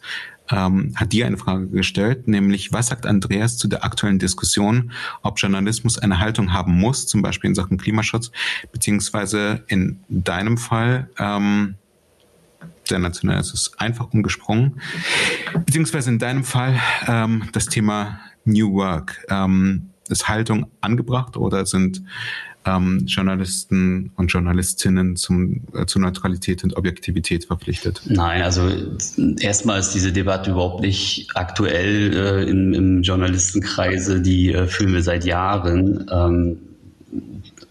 [0.51, 5.39] ähm, hat dir eine Frage gestellt, nämlich was sagt Andreas zu der aktuellen Diskussion, ob
[5.39, 8.31] Journalismus eine Haltung haben muss, zum Beispiel in Sachen Klimaschutz,
[8.71, 11.75] beziehungsweise in deinem Fall, ähm,
[12.83, 14.81] sensationell, es ist einfach umgesprungen,
[15.65, 19.25] beziehungsweise in deinem Fall ähm, das Thema New Work.
[19.29, 22.03] Ähm, ist Haltung angebracht oder sind
[22.65, 28.01] ähm, Journalisten und Journalistinnen zum, äh, zur Neutralität und Objektivität verpflichtet?
[28.05, 28.69] Nein, also
[29.39, 35.01] erstmal ist diese Debatte überhaupt nicht aktuell äh, im, im Journalistenkreise, die äh, führen wir
[35.01, 36.07] seit Jahren.
[36.11, 36.57] Ähm,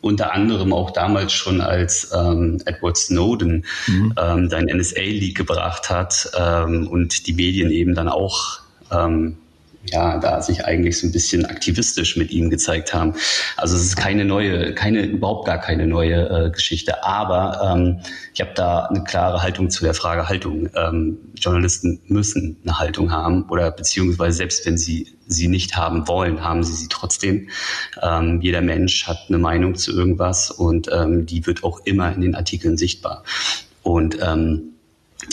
[0.03, 4.15] unter anderem auch damals schon, als ähm, Edward Snowden mhm.
[4.19, 9.37] ähm, seinen NSA-Leak gebracht hat ähm, und die Medien eben dann auch ähm,
[9.87, 13.15] ja, da sich eigentlich so ein bisschen aktivistisch mit ihm gezeigt haben.
[13.57, 17.03] Also es ist keine neue, keine, überhaupt gar keine neue äh, Geschichte.
[17.03, 18.01] Aber ähm,
[18.35, 20.69] ich habe da eine klare Haltung zu der Frage Haltung.
[20.77, 26.43] Ähm, Journalisten müssen eine Haltung haben oder beziehungsweise selbst wenn sie sie nicht haben wollen,
[26.43, 27.49] haben sie sie trotzdem.
[28.03, 32.21] Ähm, jeder Mensch hat eine Meinung zu irgendwas und ähm, die wird auch immer in
[32.21, 33.23] den Artikeln sichtbar.
[33.83, 34.70] Und ähm,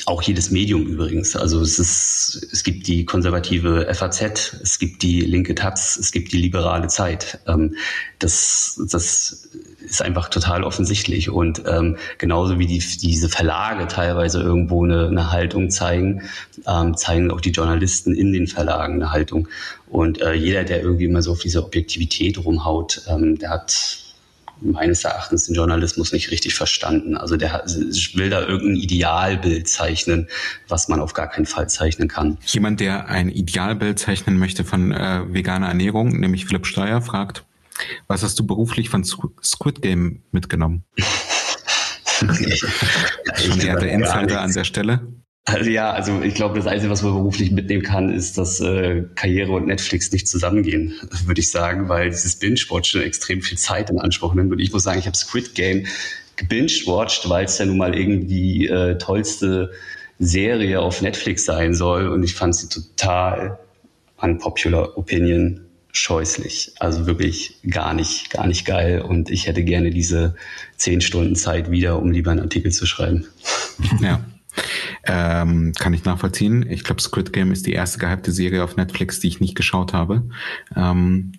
[0.05, 1.35] auch jedes Medium übrigens.
[1.35, 6.31] Also es ist, es gibt die konservative FAZ, es gibt die linke Taz, es gibt
[6.33, 7.39] die liberale Zeit.
[7.47, 7.75] Ähm,
[8.19, 11.29] das, das ist einfach total offensichtlich.
[11.29, 16.23] Und ähm, genauso wie die, diese Verlage teilweise irgendwo eine, eine Haltung zeigen,
[16.67, 19.47] ähm, zeigen auch die Journalisten in den Verlagen eine Haltung.
[19.89, 24.06] Und äh, jeder, der irgendwie immer so auf diese Objektivität rumhaut, ähm, der hat
[24.61, 27.17] meines Erachtens den Journalismus nicht richtig verstanden.
[27.17, 27.63] Also der
[28.13, 30.27] will da irgendein Idealbild zeichnen,
[30.67, 32.37] was man auf gar keinen Fall zeichnen kann.
[32.45, 37.43] Jemand, der ein Idealbild zeichnen möchte von äh, veganer Ernährung, nämlich Philipp Steuer, fragt,
[38.07, 40.83] was hast du beruflich von Squid Game mitgenommen?
[42.17, 45.07] Schon eher der Insider an der Stelle.
[45.47, 49.05] Also ja, also ich glaube, das Einzige, was man beruflich mitnehmen kann, ist, dass äh,
[49.15, 50.93] Karriere und Netflix nicht zusammengehen,
[51.25, 54.51] würde ich sagen, weil dieses Binge-Watchen extrem viel Zeit in Anspruch nimmt.
[54.51, 55.87] Und ich muss sagen, ich habe Squid Game
[56.35, 59.71] gebinged-watched, weil es ja nun mal irgendwie äh, tollste
[60.19, 62.09] Serie auf Netflix sein soll.
[62.09, 63.57] Und ich fand sie total
[64.17, 65.61] unpopular opinion
[65.93, 66.73] scheußlich.
[66.79, 69.01] Also wirklich gar nicht, gar nicht geil.
[69.01, 70.35] Und ich hätte gerne diese
[70.75, 73.27] zehn Stunden Zeit wieder, um lieber einen Artikel zu schreiben.
[74.01, 74.19] Ja.
[75.05, 76.65] Ähm, kann ich nachvollziehen.
[76.69, 79.93] Ich glaube, Squid Game ist die erste gehypte Serie auf Netflix, die ich nicht geschaut
[79.93, 80.23] habe.
[80.75, 81.33] Ähm,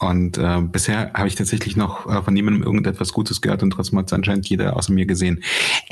[0.00, 3.98] und äh, bisher habe ich tatsächlich noch äh, von niemandem irgendetwas Gutes gehört und trotzdem
[3.98, 5.42] hat es anscheinend jeder außer mir gesehen.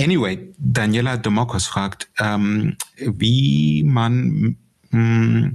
[0.00, 4.56] Anyway, Daniela Domokos fragt, ähm, wie man,
[4.90, 5.52] mh,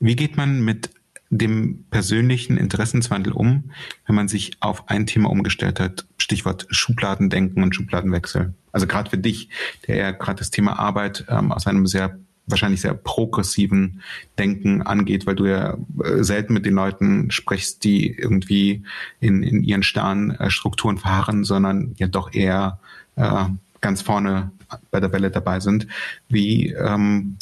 [0.00, 0.90] wie geht man mit
[1.30, 3.70] dem persönlichen Interessenswandel um,
[4.06, 6.06] wenn man sich auf ein Thema umgestellt hat?
[6.30, 8.54] Stichwort Schubladendenken und Schubladenwechsel.
[8.70, 9.48] Also gerade für dich,
[9.88, 14.00] der ja gerade das Thema Arbeit ähm, aus einem sehr wahrscheinlich sehr progressiven
[14.38, 18.84] Denken angeht, weil du ja äh, selten mit den Leuten sprichst, die irgendwie
[19.18, 22.78] in, in ihren starren Strukturen verharren, sondern ja doch eher
[23.16, 23.46] äh,
[23.80, 24.52] ganz vorne
[24.92, 25.88] bei der Welle dabei sind.
[26.28, 27.38] Wie ähm,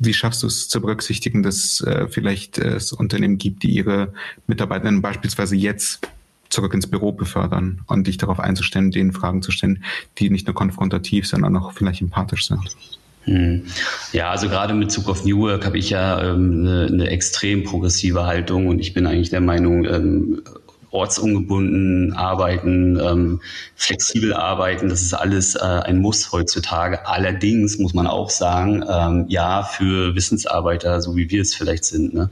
[0.00, 4.12] wie schaffst du es zu berücksichtigen, dass äh, vielleicht es Unternehmen gibt, die ihre
[4.48, 6.08] Mitarbeitenden beispielsweise jetzt
[6.54, 9.84] zurück ins Büro befördern und dich darauf einzustellen, denen Fragen zu stellen,
[10.18, 12.60] die nicht nur konfrontativ, sondern auch vielleicht empathisch sind?
[13.24, 13.64] Hm.
[14.12, 17.64] Ja, also gerade mit Bezug auf New Work habe ich ja ähm, eine, eine extrem
[17.64, 20.42] progressive Haltung und ich bin eigentlich der Meinung, ähm,
[20.94, 23.40] ortsungebunden arbeiten, ähm,
[23.74, 27.06] flexibel arbeiten, das ist alles äh, ein Muss heutzutage.
[27.06, 32.14] Allerdings muss man auch sagen, ähm, ja, für Wissensarbeiter, so wie wir es vielleicht sind,
[32.14, 32.30] ne?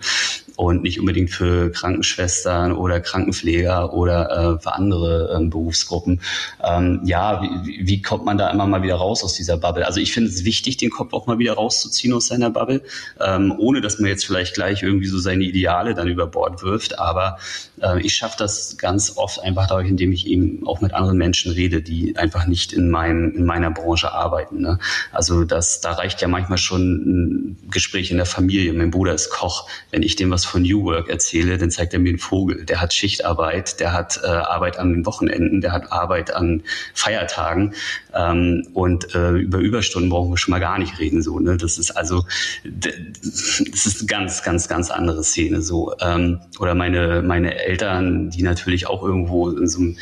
[0.63, 6.21] Und nicht unbedingt für Krankenschwestern oder Krankenpfleger oder äh, für andere ähm, Berufsgruppen.
[6.63, 9.85] Ähm, ja, wie, wie kommt man da immer mal wieder raus aus dieser Bubble?
[9.85, 12.83] Also ich finde es wichtig, den Kopf auch mal wieder rauszuziehen aus seiner Bubble,
[13.21, 16.97] ähm, ohne dass man jetzt vielleicht gleich irgendwie so seine Ideale dann über Bord wirft.
[17.01, 17.39] Aber
[17.81, 21.51] äh, ich schaffe das ganz oft einfach dadurch, indem ich eben auch mit anderen Menschen
[21.51, 24.61] rede, die einfach nicht in, meinem, in meiner Branche arbeiten.
[24.61, 24.79] Ne?
[25.11, 28.73] Also das, da reicht ja manchmal schon ein Gespräch in der Familie.
[28.75, 29.69] Mein Bruder ist Koch.
[29.91, 32.65] Wenn ich dem was von New Work erzähle, dann zeigt er mir einen Vogel.
[32.65, 36.63] Der hat Schichtarbeit, der hat äh, Arbeit an den Wochenenden, der hat Arbeit an
[36.95, 37.75] Feiertagen
[38.15, 41.23] ähm, und äh, über Überstunden brauchen wir schon mal gar nicht reden.
[41.23, 41.57] So, ne?
[41.57, 42.25] Das ist also,
[42.65, 45.63] das ist eine ganz, ganz, ganz andere Szene.
[45.63, 49.97] So ähm, oder meine meine Eltern, die natürlich auch irgendwo in so einem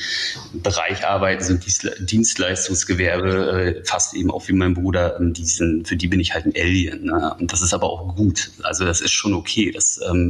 [0.53, 1.61] Bereich arbeiten, so ein
[2.07, 6.35] Dienstleistungsgewerbe, äh, fast eben auch wie mein Bruder, ähm, die sind, für die bin ich
[6.35, 7.05] halt ein Alien.
[7.05, 7.35] Ne?
[7.39, 8.51] Und das ist aber auch gut.
[8.63, 9.71] Also das ist schon okay.
[9.71, 10.30] Das ähm,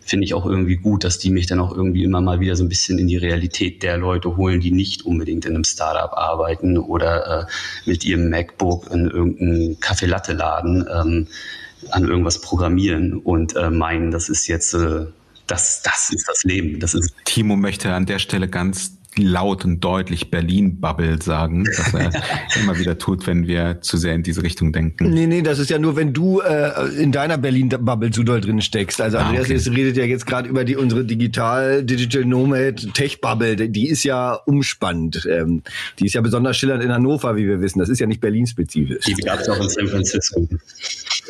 [0.00, 2.64] finde ich auch irgendwie gut, dass die mich dann auch irgendwie immer mal wieder so
[2.64, 6.78] ein bisschen in die Realität der Leute holen, die nicht unbedingt in einem Startup arbeiten
[6.78, 7.46] oder äh,
[7.84, 11.26] mit ihrem MacBook in irgendeinem Kaffeelatte-Laden ähm,
[11.90, 15.06] an irgendwas programmieren und äh, meinen, das ist jetzt äh,
[15.46, 16.78] das, das ist das Leben.
[16.80, 22.10] Das ist Timo möchte an der Stelle ganz laut und deutlich Berlin-Bubble sagen, was er
[22.62, 25.10] immer wieder tut, wenn wir zu sehr in diese Richtung denken.
[25.10, 28.60] Nee, nee, das ist ja nur, wenn du äh, in deiner Berlin-Bubble zu doll drin
[28.60, 29.00] steckst.
[29.00, 29.76] Also ah, Andreas okay.
[29.76, 33.68] redet ja jetzt gerade über die unsere Digital, Digital Nomad Tech-Bubble.
[33.68, 35.26] Die ist ja umspannend.
[35.30, 35.62] Ähm,
[35.98, 37.78] die ist ja besonders schillernd in Hannover, wie wir wissen.
[37.78, 39.04] Das ist ja nicht Berlin-spezifisch.
[39.04, 40.48] Die gab es auch in San Francisco.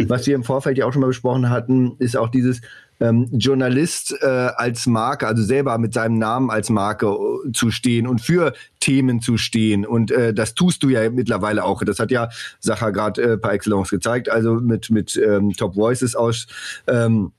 [0.06, 2.60] Was wir im Vorfeld ja auch schon mal besprochen hatten, ist auch dieses,
[3.00, 8.06] ähm, Journalist äh, als Marke, also selber mit seinem Namen als Marke äh, zu stehen
[8.06, 9.86] und für Themen zu stehen.
[9.86, 11.82] Und äh, das tust du ja mittlerweile auch.
[11.84, 12.28] Das hat ja
[12.60, 16.46] Sacha gerade äh, par excellence gezeigt, also mit, mit ähm, Top Voices aus,
[16.86, 17.32] ähm,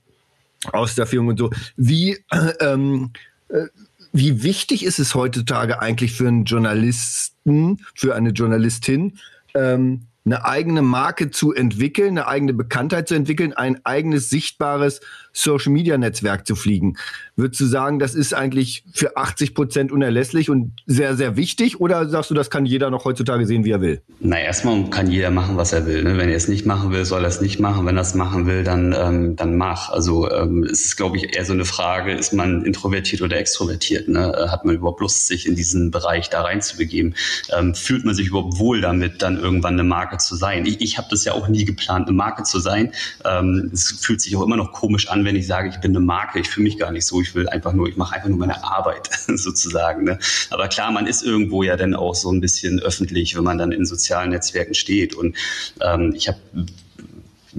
[0.72, 1.50] aus der Führung und so.
[1.76, 3.10] Wie, äh, ähm,
[3.48, 3.66] äh,
[4.12, 9.18] wie wichtig ist es heutzutage eigentlich für einen Journalisten, für eine Journalistin,
[9.54, 15.00] ähm, eine eigene Marke zu entwickeln, eine eigene Bekanntheit zu entwickeln, ein eigenes sichtbares
[15.32, 16.96] Social Media Netzwerk zu fliegen.
[17.36, 21.80] Würdest du sagen, das ist eigentlich für 80 Prozent unerlässlich und sehr, sehr wichtig?
[21.80, 24.02] Oder sagst du, das kann jeder noch heutzutage sehen, wie er will?
[24.20, 26.02] Na, erstmal kann jeder machen, was er will.
[26.02, 26.18] Ne?
[26.18, 27.86] Wenn er es nicht machen will, soll er es nicht machen.
[27.86, 29.90] Wenn er es machen will, dann, ähm, dann mach.
[29.90, 34.08] Also ähm, es ist, glaube ich, eher so eine Frage, ist man introvertiert oder extrovertiert?
[34.08, 34.34] Ne?
[34.36, 37.14] Äh, hat man überhaupt Lust, sich in diesen Bereich da reinzubegeben?
[37.56, 40.66] Ähm, fühlt man sich überhaupt wohl damit, dann irgendwann eine Marke zu sein?
[40.66, 42.92] Ich, ich habe das ja auch nie geplant, eine Marke zu sein.
[43.24, 46.04] Ähm, es fühlt sich auch immer noch komisch an, wenn ich sage, ich bin eine
[46.04, 46.40] Marke.
[46.40, 47.20] Ich fühle mich gar nicht so.
[47.20, 50.04] Ich will einfach nur, ich mache einfach nur meine Arbeit sozusagen.
[50.04, 50.18] Ne?
[50.50, 53.72] Aber klar, man ist irgendwo ja dann auch so ein bisschen öffentlich, wenn man dann
[53.72, 55.14] in sozialen Netzwerken steht.
[55.14, 55.36] Und
[55.80, 56.38] ähm, ich habe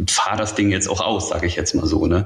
[0.08, 2.08] fahre das Ding jetzt auch aus, sage ich jetzt mal so.
[2.08, 2.26] Ne?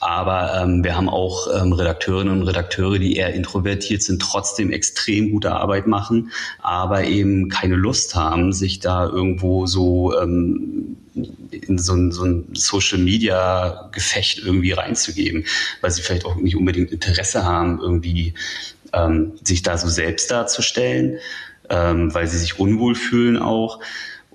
[0.00, 5.30] Aber ähm, wir haben auch ähm, Redakteurinnen und Redakteure, die eher introvertiert sind, trotzdem extrem
[5.30, 10.96] gute Arbeit machen, aber eben keine Lust haben, sich da irgendwo so ähm,
[11.50, 15.44] in so ein, so ein Social Media Gefecht irgendwie reinzugeben,
[15.80, 18.34] weil sie vielleicht auch nicht unbedingt Interesse haben, irgendwie
[18.92, 21.18] ähm, sich da so selbst darzustellen,
[21.70, 23.80] ähm, weil sie sich unwohl fühlen auch.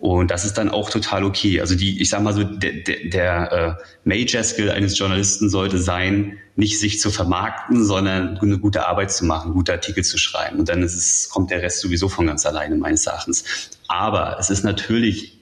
[0.02, 1.62] Und das ist dann auch total okay.
[1.62, 5.78] Also die, ich sag mal so, der, der, der äh, Major Skill eines Journalisten sollte
[5.78, 10.58] sein, nicht sich zu vermarkten, sondern eine gute Arbeit zu machen, gute Artikel zu schreiben.
[10.58, 13.70] Und dann ist es, kommt der Rest sowieso von ganz alleine, meines Erachtens.
[13.88, 15.38] Aber es ist natürlich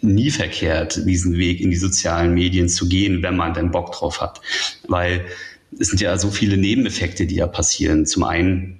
[0.00, 4.20] nie verkehrt, diesen Weg in die sozialen Medien zu gehen, wenn man denn Bock drauf
[4.20, 4.40] hat.
[4.86, 5.24] Weil
[5.76, 8.06] es sind ja so viele Nebeneffekte, die ja passieren.
[8.06, 8.78] Zum einen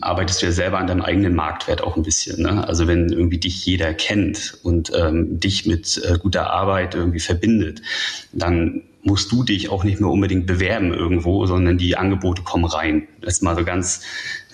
[0.00, 2.42] arbeitest du ja selber an deinem eigenen Marktwert auch ein bisschen.
[2.42, 2.66] Ne?
[2.66, 7.82] Also wenn irgendwie dich jeder kennt und ähm, dich mit äh, guter Arbeit irgendwie verbindet,
[8.32, 13.08] dann musst du dich auch nicht mehr unbedingt bewerben irgendwo, sondern die Angebote kommen rein.
[13.20, 14.02] Das ist mal so ganz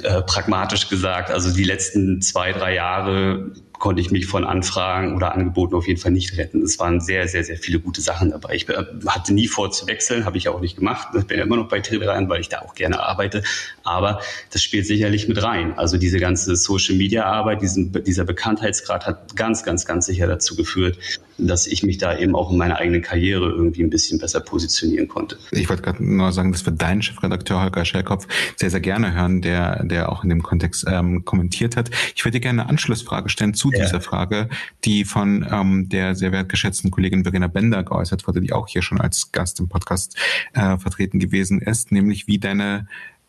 [0.02, 1.30] äh, pragmatisch gesagt.
[1.30, 6.00] Also die letzten zwei, drei Jahre konnte ich mich von Anfragen oder Angeboten auf jeden
[6.00, 6.62] Fall nicht retten.
[6.62, 8.54] Es waren sehr, sehr, sehr viele gute Sachen dabei.
[8.54, 8.66] Ich
[9.06, 11.08] hatte nie vor zu wechseln, habe ich auch nicht gemacht.
[11.18, 13.42] Ich bin ja immer noch bei Telegram, weil ich da auch gerne arbeite.
[13.82, 14.20] Aber
[14.52, 15.76] das spielt sicherlich mit rein.
[15.76, 20.56] Also diese ganze Social Media Arbeit, diesen, dieser Bekanntheitsgrad hat ganz, ganz, ganz sicher dazu
[20.56, 20.98] geführt,
[21.38, 25.08] dass ich mich da eben auch in meiner eigenen Karriere irgendwie ein bisschen besser positionieren
[25.08, 25.38] konnte.
[25.50, 29.42] Ich wollte gerade nur sagen, dass wir deinen Chefredakteur Holger Schellkopf sehr, sehr gerne hören,
[29.42, 31.90] der, der auch in dem Kontext ähm, kommentiert hat.
[32.14, 33.80] Ich würde dir gerne eine Anschlussfrage stellen zu ja.
[33.84, 34.48] dieser Frage,
[34.84, 39.00] die von ähm, der sehr wertgeschätzten Kollegin Verena Bender geäußert wurde, die auch hier schon
[39.00, 40.16] als Gast im Podcast
[40.52, 42.86] äh, vertreten gewesen ist, nämlich wie deine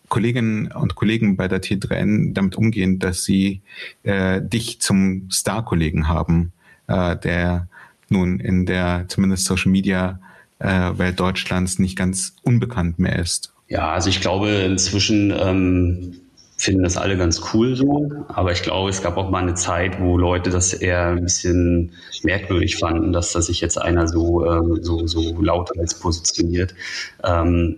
[0.09, 3.61] Kolleginnen und Kollegen bei der T3N damit umgehen, dass sie
[4.03, 6.51] äh, dich zum Star-Kollegen haben,
[6.87, 7.67] äh, der
[8.15, 10.19] nun in der zumindest Social Media
[10.60, 13.54] äh, Welt Deutschlands nicht ganz unbekannt mehr ist.
[13.67, 16.13] Ja, also ich glaube inzwischen ähm,
[16.58, 19.99] finden das alle ganz cool so, aber ich glaube, es gab auch mal eine Zeit,
[19.99, 21.91] wo Leute das eher ein bisschen
[22.23, 26.73] merkwürdig fanden, dass da sich jetzt einer so ähm, so so laut als positioniert.
[27.23, 27.75] Ähm,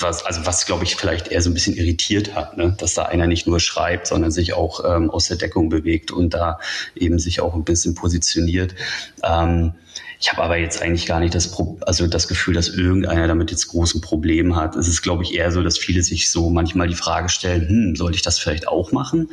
[0.00, 2.74] was, also was glaube ich vielleicht eher so ein bisschen irritiert hat, ne?
[2.78, 6.34] dass da einer nicht nur schreibt, sondern sich auch ähm, aus der Deckung bewegt und
[6.34, 6.58] da
[6.94, 8.74] eben sich auch ein bisschen positioniert.
[9.22, 9.74] Ähm,
[10.24, 13.50] ich habe aber jetzt eigentlich gar nicht das, Pro also das Gefühl, dass irgendeiner damit
[13.50, 14.74] jetzt großen Problem hat.
[14.74, 17.96] Es ist, glaube ich, eher so, dass viele sich so manchmal die Frage stellen, hm,
[17.96, 19.30] sollte ich das vielleicht auch machen?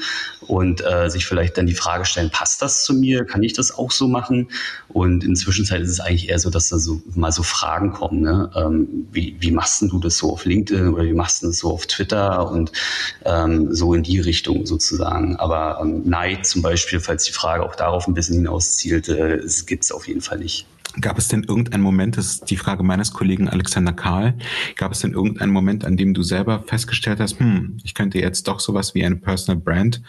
[0.47, 3.23] Und äh, sich vielleicht dann die Frage stellen, passt das zu mir?
[3.25, 4.49] Kann ich das auch so machen?
[4.89, 8.19] Und inzwischen ist es eigentlich eher so, dass da so mal so Fragen kommen.
[8.19, 8.51] Ne?
[8.55, 11.71] Ähm, wie, wie machst du das so auf LinkedIn oder wie machst du das so
[11.71, 12.73] auf Twitter und
[13.23, 15.37] ähm, so in die Richtung sozusagen.
[15.37, 19.85] Aber ähm, Neid zum Beispiel, falls die Frage auch darauf ein bisschen hinauszielt, äh, gibt
[19.85, 20.50] es auf jeden Fall nicht.
[20.99, 24.33] Gab es denn irgendeinen Moment, das ist die Frage meines Kollegen Alexander Karl,
[24.75, 28.47] gab es denn irgendeinen Moment, an dem du selber festgestellt hast, hm, ich könnte jetzt
[28.47, 30.01] doch sowas wie eine Personal Brand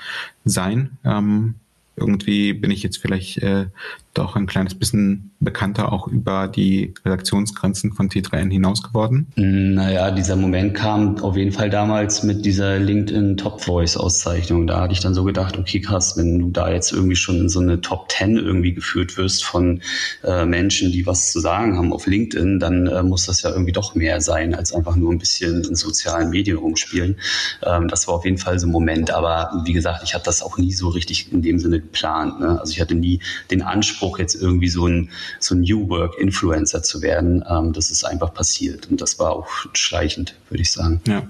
[0.44, 0.98] sein?
[1.04, 1.54] Ähm,
[1.94, 3.66] irgendwie bin ich jetzt vielleicht äh,
[4.14, 9.26] doch ein kleines bisschen bekannter auch über die Redaktionsgrenzen von T3N hinaus geworden?
[9.36, 14.66] Naja, dieser Moment kam auf jeden Fall damals mit dieser LinkedIn Top Voice Auszeichnung.
[14.66, 17.48] Da hatte ich dann so gedacht, okay, krass, wenn du da jetzt irgendwie schon in
[17.48, 19.80] so eine Top 10 irgendwie geführt wirst von
[20.24, 23.72] äh, Menschen, die was zu sagen haben auf LinkedIn, dann äh, muss das ja irgendwie
[23.72, 27.16] doch mehr sein, als einfach nur ein bisschen in sozialen Medien rumspielen.
[27.64, 29.10] Ähm, das war auf jeden Fall so ein Moment.
[29.10, 32.40] Aber wie gesagt, ich hatte das auch nie so richtig in dem Sinne geplant.
[32.40, 32.60] Ne?
[32.60, 33.20] Also ich hatte nie
[33.50, 37.44] den Anspruch, jetzt irgendwie so ein, so ein New Work Influencer zu werden.
[37.48, 41.00] Ähm, das ist einfach passiert und das war auch schleichend, würde ich sagen.
[41.06, 41.22] Ja.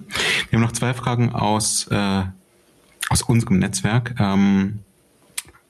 [0.50, 2.22] Wir haben noch zwei Fragen aus, äh,
[3.08, 4.14] aus unserem Netzwerk.
[4.18, 4.80] Ähm,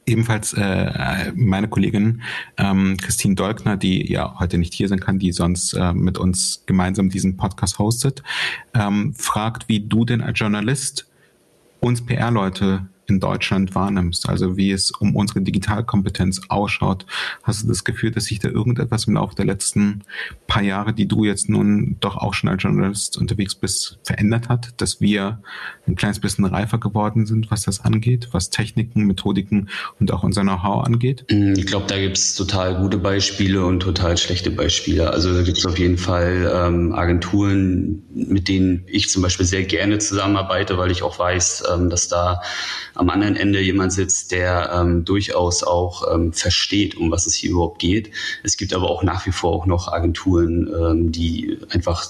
[0.07, 2.23] ebenfalls äh, meine Kollegin
[2.57, 6.65] ähm, Christine Dolkner, die ja heute nicht hier sein kann, die sonst äh, mit uns
[6.67, 8.23] gemeinsam diesen Podcast hostet,
[8.75, 11.09] ähm, fragt, wie du denn als Journalist
[11.81, 17.07] uns PR-Leute in Deutschland wahrnimmst, also wie es um unsere Digitalkompetenz ausschaut.
[17.43, 20.03] Hast du das Gefühl, dass sich da irgendetwas im Laufe der letzten
[20.47, 24.81] paar Jahre, die du jetzt nun doch auch schon als Journalist unterwegs bist, verändert hat,
[24.81, 25.43] dass wir
[25.87, 30.43] ein kleines bisschen reifer geworden sind, was das angeht, was Techniken, Methodiken und auch unser
[30.43, 31.25] Know-how angeht?
[31.31, 35.11] Mm, ich glaube, da gibt es total gute Beispiele und total schlechte Beispiele.
[35.11, 39.65] Also da gibt es auf jeden Fall ähm, Agenturen, mit denen ich zum Beispiel sehr
[39.65, 42.41] gerne zusammenarbeite, weil ich auch weiß, ähm, dass da
[42.95, 47.53] am anderen Ende jemand sitzt, der ähm, durchaus auch ähm, versteht, um was es hier
[47.53, 48.11] überhaupt geht.
[48.43, 52.07] Es gibt aber auch nach wie vor auch noch Agenturen, ähm, die einfach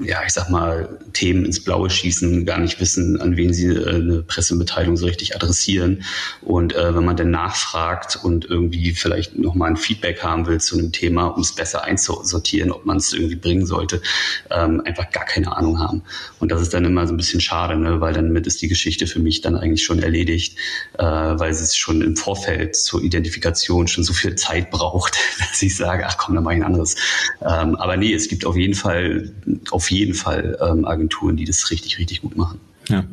[0.00, 3.94] ja, ich sag mal, Themen ins Blaue schießen, gar nicht wissen, an wen sie äh,
[3.94, 6.04] eine Pressemitteilung so richtig adressieren.
[6.42, 10.78] Und äh, wenn man dann nachfragt und irgendwie vielleicht nochmal ein Feedback haben will zu
[10.78, 14.02] einem Thema, um es besser einzusortieren, ob man es irgendwie bringen sollte,
[14.50, 16.02] ähm, einfach gar keine Ahnung haben.
[16.40, 18.00] Und das ist dann immer so ein bisschen schade, ne?
[18.00, 20.58] weil damit ist die Geschichte für mich dann eigentlich schon erledigt,
[20.98, 25.74] äh, weil es schon im Vorfeld zur Identifikation schon so viel Zeit braucht, dass ich
[25.74, 26.96] sage, ach komm, dann mach ich ein anderes.
[27.40, 29.32] Ähm, aber nee, es gibt auf jeden Fall
[29.72, 32.60] auf jeden Fall ähm, Agenturen, die das richtig, richtig gut machen.
[32.88, 33.04] Ja.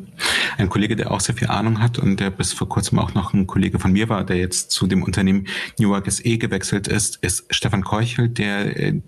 [0.56, 3.34] Ein Kollege, der auch sehr viel Ahnung hat und der bis vor kurzem auch noch
[3.34, 5.48] ein Kollege von mir war, der jetzt zu dem Unternehmen
[5.78, 9.00] New Work SE gewechselt ist, ist Stefan Keuchel, der äh,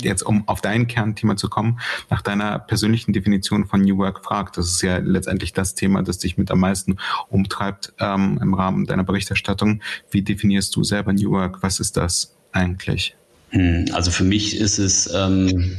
[0.00, 1.78] jetzt, um auf dein Kernthema zu kommen,
[2.10, 4.56] nach deiner persönlichen Definition von New Work fragt.
[4.56, 6.96] Das ist ja letztendlich das Thema, das dich mit am meisten
[7.28, 9.80] umtreibt ähm, im Rahmen deiner Berichterstattung.
[10.10, 11.62] Wie definierst du selber New Work?
[11.62, 13.14] Was ist das eigentlich?
[13.50, 15.76] Hm, also für mich ist es ähm,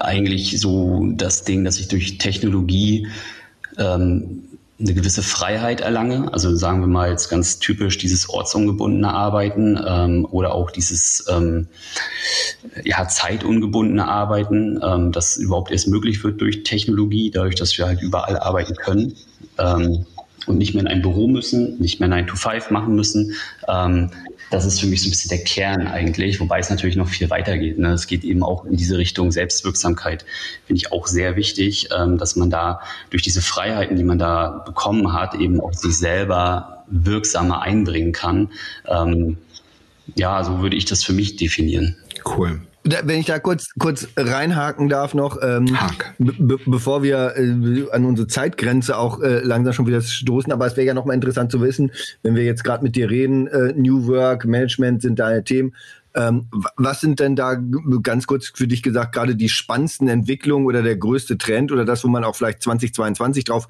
[0.00, 3.08] eigentlich so das Ding, dass ich durch Technologie
[3.78, 4.44] ähm,
[4.82, 6.32] eine gewisse Freiheit erlange.
[6.32, 11.68] Also sagen wir mal jetzt ganz typisch dieses ortsungebundene Arbeiten ähm, oder auch dieses ähm,
[12.84, 18.02] ja, zeitungebundene Arbeiten, ähm, das überhaupt erst möglich wird durch Technologie, dadurch, dass wir halt
[18.02, 19.14] überall arbeiten können.
[19.58, 20.06] Ähm,
[20.46, 23.34] und nicht mehr in ein Büro müssen, nicht mehr 9 to 5 machen müssen.
[23.68, 24.10] Ähm,
[24.50, 27.30] das ist für mich so ein bisschen der Kern eigentlich, wobei es natürlich noch viel
[27.30, 27.78] weiter geht.
[27.78, 27.92] Ne?
[27.92, 30.26] Es geht eben auch in diese Richtung Selbstwirksamkeit,
[30.66, 32.80] finde ich auch sehr wichtig, ähm, dass man da
[33.10, 38.50] durch diese Freiheiten, die man da bekommen hat, eben auch sich selber wirksamer einbringen kann.
[38.86, 39.38] Ähm,
[40.16, 41.96] ja, so würde ich das für mich definieren.
[42.24, 42.60] Cool.
[42.84, 45.76] Wenn ich da kurz, kurz reinhaken darf noch, ähm,
[46.18, 50.76] be bevor wir äh, an unsere Zeitgrenze auch äh, langsam schon wieder stoßen, aber es
[50.76, 54.08] wäre ja nochmal interessant zu wissen, wenn wir jetzt gerade mit dir reden, äh, New
[54.08, 55.74] Work, Management sind deine Themen.
[56.14, 57.56] Ähm, was sind denn da
[58.02, 62.04] ganz kurz für dich gesagt gerade die spannendsten Entwicklungen oder der größte Trend oder das,
[62.04, 63.68] wo man auch vielleicht 2022 drauf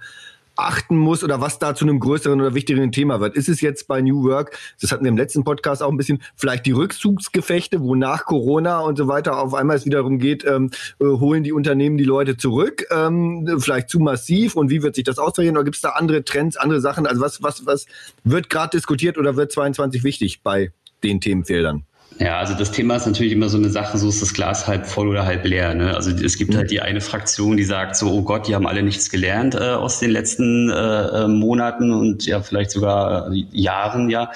[0.56, 3.36] achten muss oder was da zu einem größeren oder wichtigeren Thema wird.
[3.36, 6.22] Ist es jetzt bei New Work, das hatten wir im letzten Podcast auch ein bisschen,
[6.36, 10.70] vielleicht die Rückzugsgefechte, wo nach Corona und so weiter auf einmal es wiederum geht, ähm,
[11.00, 15.04] äh, holen die Unternehmen die Leute zurück, ähm, vielleicht zu massiv und wie wird sich
[15.04, 17.06] das ausdrehen oder gibt es da andere Trends, andere Sachen?
[17.06, 17.86] Also was, was, was
[18.24, 20.72] wird gerade diskutiert oder wird 22 wichtig bei
[21.02, 21.84] den Themenfeldern?
[22.18, 24.86] Ja, also das Thema ist natürlich immer so eine Sache, so ist das Glas halb
[24.86, 25.74] voll oder halb leer.
[25.74, 25.94] Ne?
[25.94, 26.58] Also es gibt mhm.
[26.58, 29.70] halt die eine Fraktion, die sagt so, oh Gott, die haben alle nichts gelernt äh,
[29.70, 34.30] aus den letzten äh, äh Monaten und ja vielleicht sogar Jahren, ja.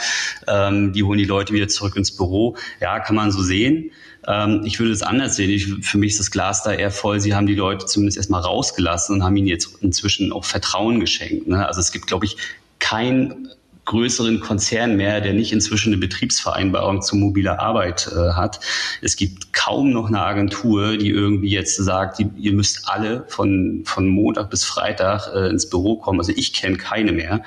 [0.48, 2.56] Ähm, die holen die Leute wieder zurück ins Büro.
[2.80, 3.90] Ja, kann man so sehen.
[4.26, 5.50] Ähm, ich würde es anders sehen.
[5.50, 7.20] Ich, für mich ist das Glas da eher voll.
[7.20, 11.46] Sie haben die Leute zumindest erstmal rausgelassen und haben ihnen jetzt inzwischen auch Vertrauen geschenkt.
[11.46, 11.66] Ne?
[11.66, 12.36] Also es gibt, glaube ich,
[12.78, 13.48] kein
[13.86, 18.60] größeren Konzern mehr, der nicht inzwischen eine Betriebsvereinbarung zu mobiler Arbeit äh, hat.
[19.00, 23.82] Es gibt kaum noch eine Agentur, die irgendwie jetzt sagt, die, ihr müsst alle von,
[23.84, 26.18] von Montag bis Freitag äh, ins Büro kommen.
[26.18, 27.42] Also ich kenne keine mehr,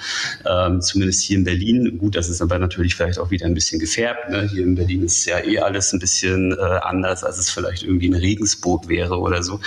[0.50, 1.98] ähm, zumindest hier in Berlin.
[1.98, 4.30] Gut, das ist aber natürlich vielleicht auch wieder ein bisschen gefärbt.
[4.30, 4.50] Ne?
[4.50, 8.08] Hier in Berlin ist ja eh alles ein bisschen äh, anders, als es vielleicht irgendwie
[8.08, 9.60] in Regensburg wäre oder so.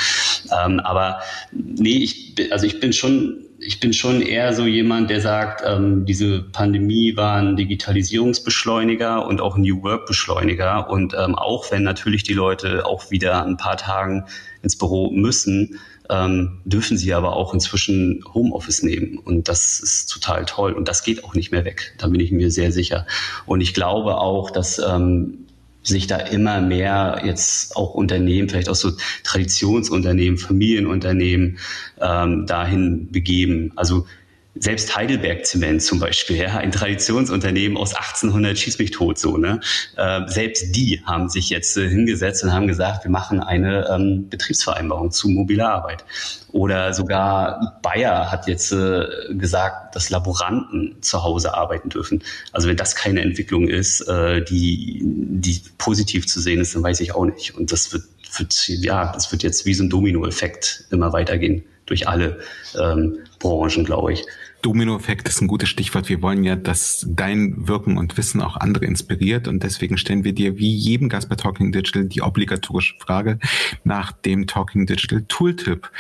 [0.64, 1.20] Ähm, aber
[1.52, 6.04] nee, ich, also ich bin schon ich bin schon eher so jemand, der sagt, ähm,
[6.04, 10.90] diese Pandemie war ein Digitalisierungsbeschleuniger und auch ein New Work Beschleuniger.
[10.90, 14.24] Und ähm, auch wenn natürlich die Leute auch wieder ein paar Tagen
[14.62, 15.78] ins Büro müssen,
[16.10, 19.18] ähm, dürfen sie aber auch inzwischen Homeoffice nehmen.
[19.18, 20.72] Und das ist total toll.
[20.72, 21.94] Und das geht auch nicht mehr weg.
[21.98, 23.06] Da bin ich mir sehr sicher.
[23.46, 25.46] Und ich glaube auch, dass ähm,
[25.82, 28.92] sich da immer mehr jetzt auch Unternehmen, vielleicht auch so
[29.24, 31.58] Traditionsunternehmen, Familienunternehmen
[32.00, 33.72] ähm, dahin begeben.
[33.76, 34.06] Also
[34.54, 39.60] selbst Heidelberg Zement zum Beispiel, ja, ein Traditionsunternehmen aus 1800 schieß mich tot so, ne?
[39.96, 44.28] Äh, selbst die haben sich jetzt äh, hingesetzt und haben gesagt, wir machen eine ähm,
[44.28, 46.04] Betriebsvereinbarung zu mobiler Arbeit.
[46.52, 52.22] Oder sogar Bayer hat jetzt äh, gesagt, dass Laboranten zu Hause arbeiten dürfen.
[52.52, 57.00] Also wenn das keine Entwicklung ist, äh, die, die positiv zu sehen ist, dann weiß
[57.00, 57.56] ich auch nicht.
[57.56, 58.04] Und das wird,
[58.36, 62.38] wird ja, das wird jetzt wie so ein Dominoeffekt immer weitergehen durch alle
[62.80, 64.24] ähm, Branchen, glaube ich.
[64.62, 66.08] Dominoeffekt ist ein gutes Stichwort.
[66.08, 70.32] Wir wollen ja, dass dein Wirken und Wissen auch andere inspiriert und deswegen stellen wir
[70.32, 73.38] dir wie jedem Gast bei Talking Digital die obligatorische Frage
[73.84, 75.90] nach dem Talking Digital Tooltip.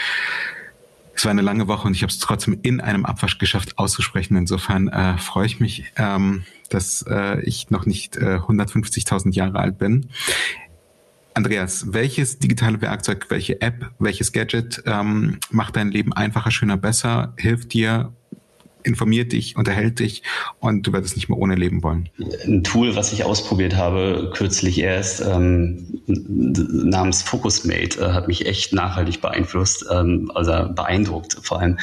[1.14, 4.36] Es war eine lange Woche und ich habe es trotzdem in einem Abwasch geschafft auszusprechen.
[4.36, 9.76] Insofern äh, freue ich mich, ähm, dass äh, ich noch nicht äh, 150.000 Jahre alt
[9.76, 10.08] bin.
[11.34, 17.34] Andreas, welches digitale Werkzeug, welche App, welches Gadget ähm, macht dein Leben einfacher, schöner, besser,
[17.36, 18.12] hilft dir
[18.84, 20.22] informiert dich, unterhält dich
[20.60, 22.08] und du wirst es nicht mehr ohne leben wollen.
[22.44, 28.72] Ein Tool, was ich ausprobiert habe, kürzlich erst, ähm, namens Focusmate, äh, hat mich echt
[28.72, 31.78] nachhaltig beeinflusst, ähm, also beeindruckt vor allem.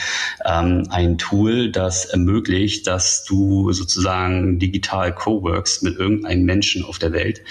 [0.46, 7.12] Ähm, ein Tool, das ermöglicht, dass du sozusagen digital co-workst mit irgendeinem Menschen auf der
[7.14, 7.42] Welt,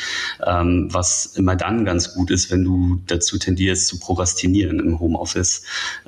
[0.47, 5.63] ähm, was immer dann ganz gut ist, wenn du dazu tendierst zu prokrastinieren im Homeoffice.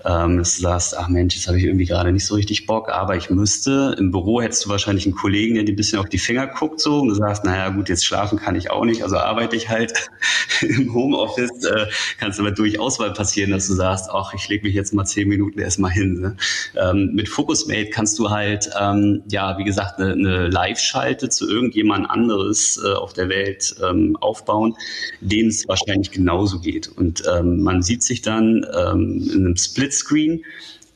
[0.05, 2.88] Ähm, dass du sagst, ach Mensch, jetzt habe ich irgendwie gerade nicht so richtig Bock,
[2.88, 3.97] aber ich müsste.
[3.99, 6.81] Im Büro hättest du wahrscheinlich einen Kollegen, der dir ein bisschen auf die Finger guckt
[6.81, 9.68] so und du sagst, naja gut, jetzt schlafen kann ich auch nicht, also arbeite ich
[9.68, 9.93] halt
[10.61, 11.64] im Homeoffice.
[11.64, 11.87] Äh,
[12.18, 15.28] kann aber durchaus mal passieren, dass du sagst, ach, ich lege mich jetzt mal zehn
[15.28, 16.20] Minuten erstmal hin.
[16.20, 16.37] Ne?
[16.76, 22.11] Ähm, mit Focusmate kannst du halt, ähm, ja, wie gesagt, eine, eine Live-Schalte zu irgendjemand
[22.11, 24.76] anderes äh, auf der Welt ähm, aufbauen,
[25.20, 26.89] dem es wahrscheinlich genauso geht.
[26.89, 30.45] Und ähm, man sieht sich dann ähm, in einem Splitscreen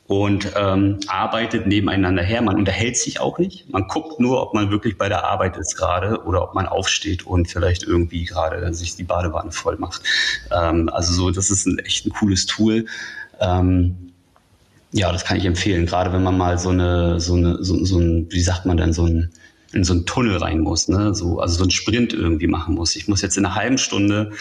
[0.07, 2.41] und ähm, arbeitet nebeneinander her.
[2.41, 3.69] Man unterhält sich auch nicht.
[3.71, 7.25] Man guckt nur, ob man wirklich bei der Arbeit ist gerade oder ob man aufsteht
[7.25, 10.03] und vielleicht irgendwie gerade sich die Badewanne voll macht.
[10.51, 12.85] Ähm, also so, das ist ein echt ein cooles Tool.
[13.39, 14.13] Ähm,
[14.91, 15.87] ja, das kann ich empfehlen.
[15.87, 18.93] Gerade wenn man mal so eine, so eine, so, so ein, wie sagt man denn,
[18.93, 19.31] so ein
[19.73, 21.13] in so einen Tunnel rein muss, ne?
[21.13, 22.95] so, also so einen Sprint irgendwie machen muss.
[22.95, 24.31] Ich muss jetzt in einer halben Stunde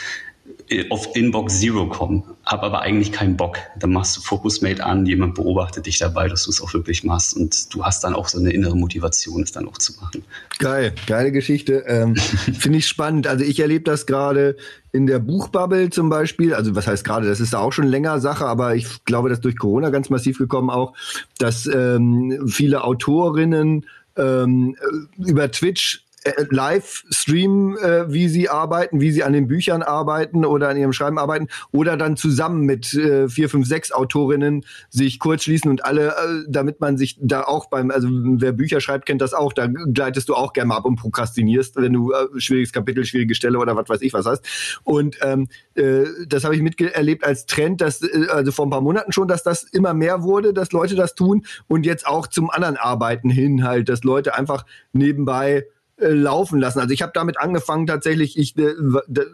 [0.90, 3.58] auf Inbox Zero kommen, habe aber eigentlich keinen Bock.
[3.78, 7.36] Dann machst du Focusmate an, jemand beobachtet dich dabei, dass du es auch wirklich machst
[7.36, 10.24] und du hast dann auch so eine innere Motivation, es dann auch zu machen.
[10.58, 11.84] Geil, geile Geschichte.
[11.86, 12.16] Ähm,
[12.58, 13.26] Finde ich spannend.
[13.26, 14.56] Also ich erlebe das gerade
[14.92, 16.54] in der Buchbubble zum Beispiel.
[16.54, 19.44] Also was heißt gerade, das ist auch schon länger Sache, aber ich glaube, das ist
[19.44, 20.94] durch Corona ganz massiv gekommen auch,
[21.38, 23.86] dass ähm, viele Autorinnen
[24.16, 24.76] ähm,
[25.18, 30.44] über Twitch äh, live streamen, äh, wie sie arbeiten, wie sie an den Büchern arbeiten
[30.44, 35.18] oder an ihrem Schreiben arbeiten oder dann zusammen mit äh, vier, fünf, sechs Autorinnen sich
[35.18, 39.06] kurz schließen und alle, äh, damit man sich da auch beim, also wer Bücher schreibt,
[39.06, 42.40] kennt das auch, da gleitest du auch gerne mal ab und prokrastinierst, wenn du äh,
[42.40, 44.80] schwieriges Kapitel, schwierige Stelle oder was weiß ich was hast.
[44.82, 48.80] Und ähm, äh, das habe ich miterlebt als Trend, dass äh, also vor ein paar
[48.80, 52.50] Monaten schon, dass das immer mehr wurde, dass Leute das tun und jetzt auch zum
[52.50, 55.66] anderen Arbeiten hin halt, dass Leute einfach nebenbei
[55.96, 56.80] äh, laufen lassen.
[56.80, 58.74] Also ich habe damit angefangen tatsächlich, ich äh,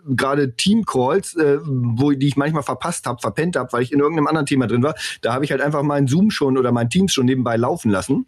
[0.08, 4.26] gerade Team-Calls, äh, wo die ich manchmal verpasst habe, verpennt habe, weil ich in irgendeinem
[4.26, 7.12] anderen Thema drin war, da habe ich halt einfach meinen Zoom schon oder mein Teams
[7.12, 8.26] schon nebenbei laufen lassen.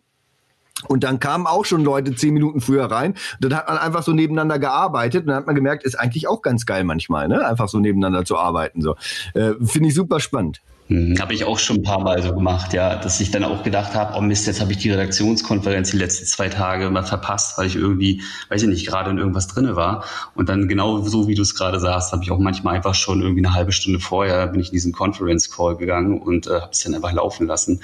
[0.89, 3.13] Und dann kamen auch schon Leute zehn Minuten früher rein.
[3.13, 6.27] Und dann hat man einfach so nebeneinander gearbeitet und dann hat man gemerkt, ist eigentlich
[6.27, 7.47] auch ganz geil manchmal, ne?
[7.47, 8.81] Einfach so nebeneinander zu arbeiten.
[8.83, 8.97] So
[9.35, 10.61] äh, finde ich super spannend.
[10.93, 13.63] Hm, habe ich auch schon ein paar Mal so gemacht, ja, dass ich dann auch
[13.63, 17.57] gedacht habe, oh Mist, jetzt habe ich die Redaktionskonferenz die letzten zwei Tage mal verpasst,
[17.57, 18.21] weil ich irgendwie,
[18.51, 20.05] weiß ich nicht, gerade in irgendwas drinne war.
[20.35, 23.23] Und dann genau so, wie du es gerade sagst, habe ich auch manchmal einfach schon
[23.23, 26.73] irgendwie eine halbe Stunde vorher bin ich in diesen Conference Call gegangen und äh, habe
[26.73, 27.81] es dann einfach laufen lassen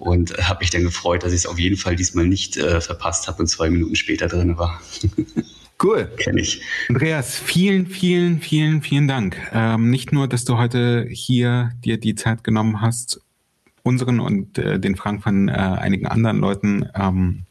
[0.00, 2.80] und äh, habe mich dann gefreut, dass ich es auf jeden Fall diesmal nicht äh,
[2.80, 4.80] verpasst habe und zwei Minuten später drinne war.
[5.82, 6.10] Cool.
[6.16, 6.60] Kenne ich.
[6.88, 9.36] Andreas, vielen, vielen, vielen, vielen Dank.
[9.52, 13.20] Ähm, nicht nur, dass du heute hier dir die Zeit genommen hast,
[13.84, 17.44] unseren und äh, den Fragen von äh, einigen anderen Leuten ähm,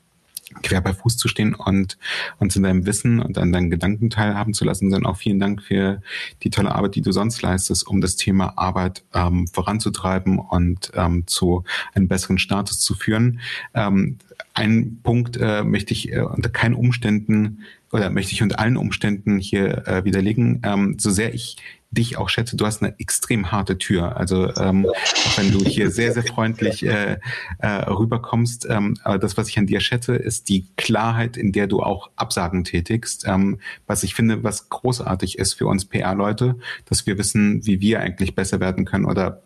[0.62, 1.98] quer bei Fuß zu stehen und
[2.38, 5.62] uns in deinem Wissen und an deinen Gedanken teilhaben zu lassen, sondern auch vielen Dank
[5.62, 6.02] für
[6.44, 11.28] die tolle Arbeit, die du sonst leistest, um das Thema Arbeit ähm, voranzutreiben und ähm,
[11.28, 11.64] zu
[11.94, 13.40] einem besseren Status zu führen.
[13.74, 14.18] Ähm,
[14.58, 19.38] ein Punkt äh, möchte ich äh, unter keinen Umständen oder möchte ich unter allen Umständen
[19.38, 21.58] hier äh, widerlegen, ähm, so sehr ich
[21.92, 24.18] dich auch schätze, du hast eine extrem harte Tür.
[24.18, 27.18] Also ähm, auch wenn du hier sehr, sehr freundlich äh,
[27.60, 31.68] äh, rüberkommst, ähm, aber das, was ich an dir schätze, ist die Klarheit, in der
[31.68, 33.26] du auch Absagen tätigst.
[33.28, 38.02] Ähm, was ich finde, was großartig ist für uns PR-Leute, dass wir wissen, wie wir
[38.02, 39.44] eigentlich besser werden können oder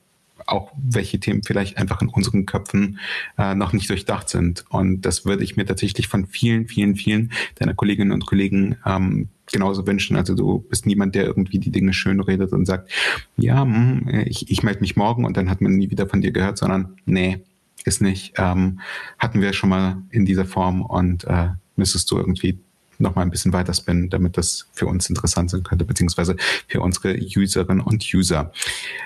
[0.47, 2.99] auch welche Themen vielleicht einfach in unseren Köpfen
[3.37, 4.65] äh, noch nicht durchdacht sind.
[4.69, 9.29] Und das würde ich mir tatsächlich von vielen, vielen, vielen deiner Kolleginnen und Kollegen ähm,
[9.51, 10.15] genauso wünschen.
[10.15, 12.91] Also du bist niemand, der irgendwie die Dinge schön redet und sagt,
[13.37, 16.31] ja, hm, ich, ich melde mich morgen und dann hat man nie wieder von dir
[16.31, 17.43] gehört, sondern nee,
[17.85, 18.33] ist nicht.
[18.37, 18.79] Ähm,
[19.17, 22.59] hatten wir schon mal in dieser Form und äh, müsstest du irgendwie
[23.01, 26.35] noch mal ein bisschen weiter spinnen, damit das für uns interessant sein könnte, beziehungsweise
[26.67, 28.51] für unsere Userinnen und User.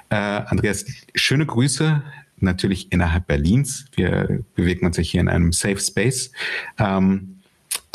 [0.10, 0.86] Äh, Andreas,
[1.16, 2.02] schöne Grüße
[2.38, 3.86] natürlich innerhalb Berlins.
[3.96, 6.32] Wir bewegen uns ja hier in einem Safe Space.
[6.78, 7.35] Ähm,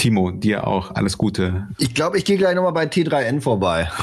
[0.01, 1.69] Timo, dir auch alles Gute.
[1.77, 3.91] Ich glaube, ich gehe gleich nochmal bei T3N vorbei.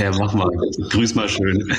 [0.00, 0.48] Ja, mach mal.
[0.90, 1.70] Grüß mal schön.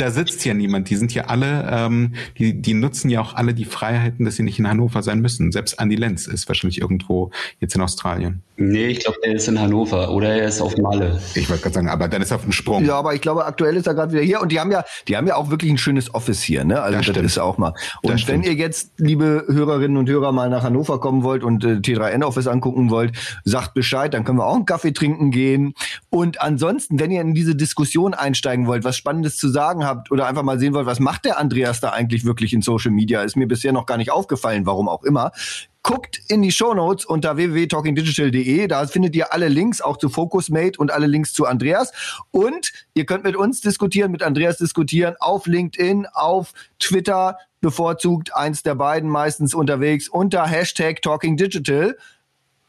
[0.00, 0.90] Da sitzt ja niemand.
[0.90, 4.42] Die sind ja alle, ähm, die, die nutzen ja auch alle die Freiheiten, dass sie
[4.42, 5.52] nicht in Hannover sein müssen.
[5.52, 7.30] Selbst Andy Lenz ist wahrscheinlich irgendwo
[7.60, 8.42] jetzt in Australien.
[8.56, 11.20] Nee, ich glaube, er ist in Hannover oder er ist auf Malle.
[11.34, 12.84] Ich wollte gerade sagen, aber dann ist er auf dem Sprung.
[12.84, 15.16] Ja, aber ich glaube, aktuell ist er gerade wieder hier und die haben ja, die
[15.16, 16.82] haben ja auch wirklich ein schönes Office hier, ne?
[16.82, 17.74] Also das, das ist auch mal.
[18.02, 21.74] Und wenn ihr jetzt, liebe Hörerinnen und Hörer, mal nach Hannover kommen wollt und äh,
[21.76, 25.74] T3N Office angucken wollt, sagt Bescheid, dann können wir auch einen Kaffee trinken gehen.
[26.10, 30.26] Und ansonsten, wenn ihr in diese Diskussion einsteigen wollt, was Spannendes zu sagen habt oder
[30.26, 33.36] einfach mal sehen wollt, was macht der Andreas da eigentlich wirklich in Social Media, ist
[33.36, 35.32] mir bisher noch gar nicht aufgefallen, warum auch immer,
[35.86, 38.66] Guckt in die Shownotes unter www.talkingdigital.de.
[38.66, 41.92] Da findet ihr alle Links auch zu Focusmate und alle Links zu Andreas.
[42.32, 48.64] Und ihr könnt mit uns diskutieren, mit Andreas diskutieren auf LinkedIn, auf Twitter, bevorzugt eins
[48.64, 51.96] der beiden meistens unterwegs unter Hashtag TalkingDigital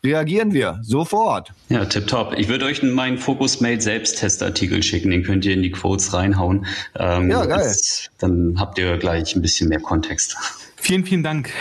[0.04, 1.54] reagieren wir sofort.
[1.70, 2.36] Ja, tipptopp.
[2.38, 6.66] Ich würde euch meinen Focusmate Selbsttestartikel schicken, den könnt ihr in die Quotes reinhauen.
[6.95, 7.60] Ähm, ja, geil.
[7.60, 10.36] Das, dann habt ihr gleich ein bisschen mehr Kontext.
[10.76, 11.52] Vielen, vielen Dank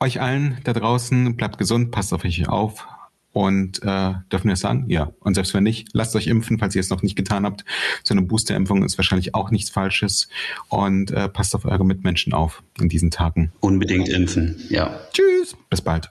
[0.00, 1.36] euch allen da draußen.
[1.36, 2.86] Bleibt gesund, passt auf euch auf.
[3.32, 4.84] Und äh, dürfen wir es sagen?
[4.88, 5.10] Ja.
[5.20, 7.64] Und selbst wenn nicht, lasst euch impfen, falls ihr es noch nicht getan habt.
[8.02, 10.28] So eine Boosterimpfung ist wahrscheinlich auch nichts Falsches.
[10.68, 13.52] Und äh, passt auf eure Mitmenschen auf in diesen Tagen.
[13.60, 15.00] Unbedingt impfen, ja.
[15.12, 15.56] Tschüss.
[15.70, 16.10] Bis bald.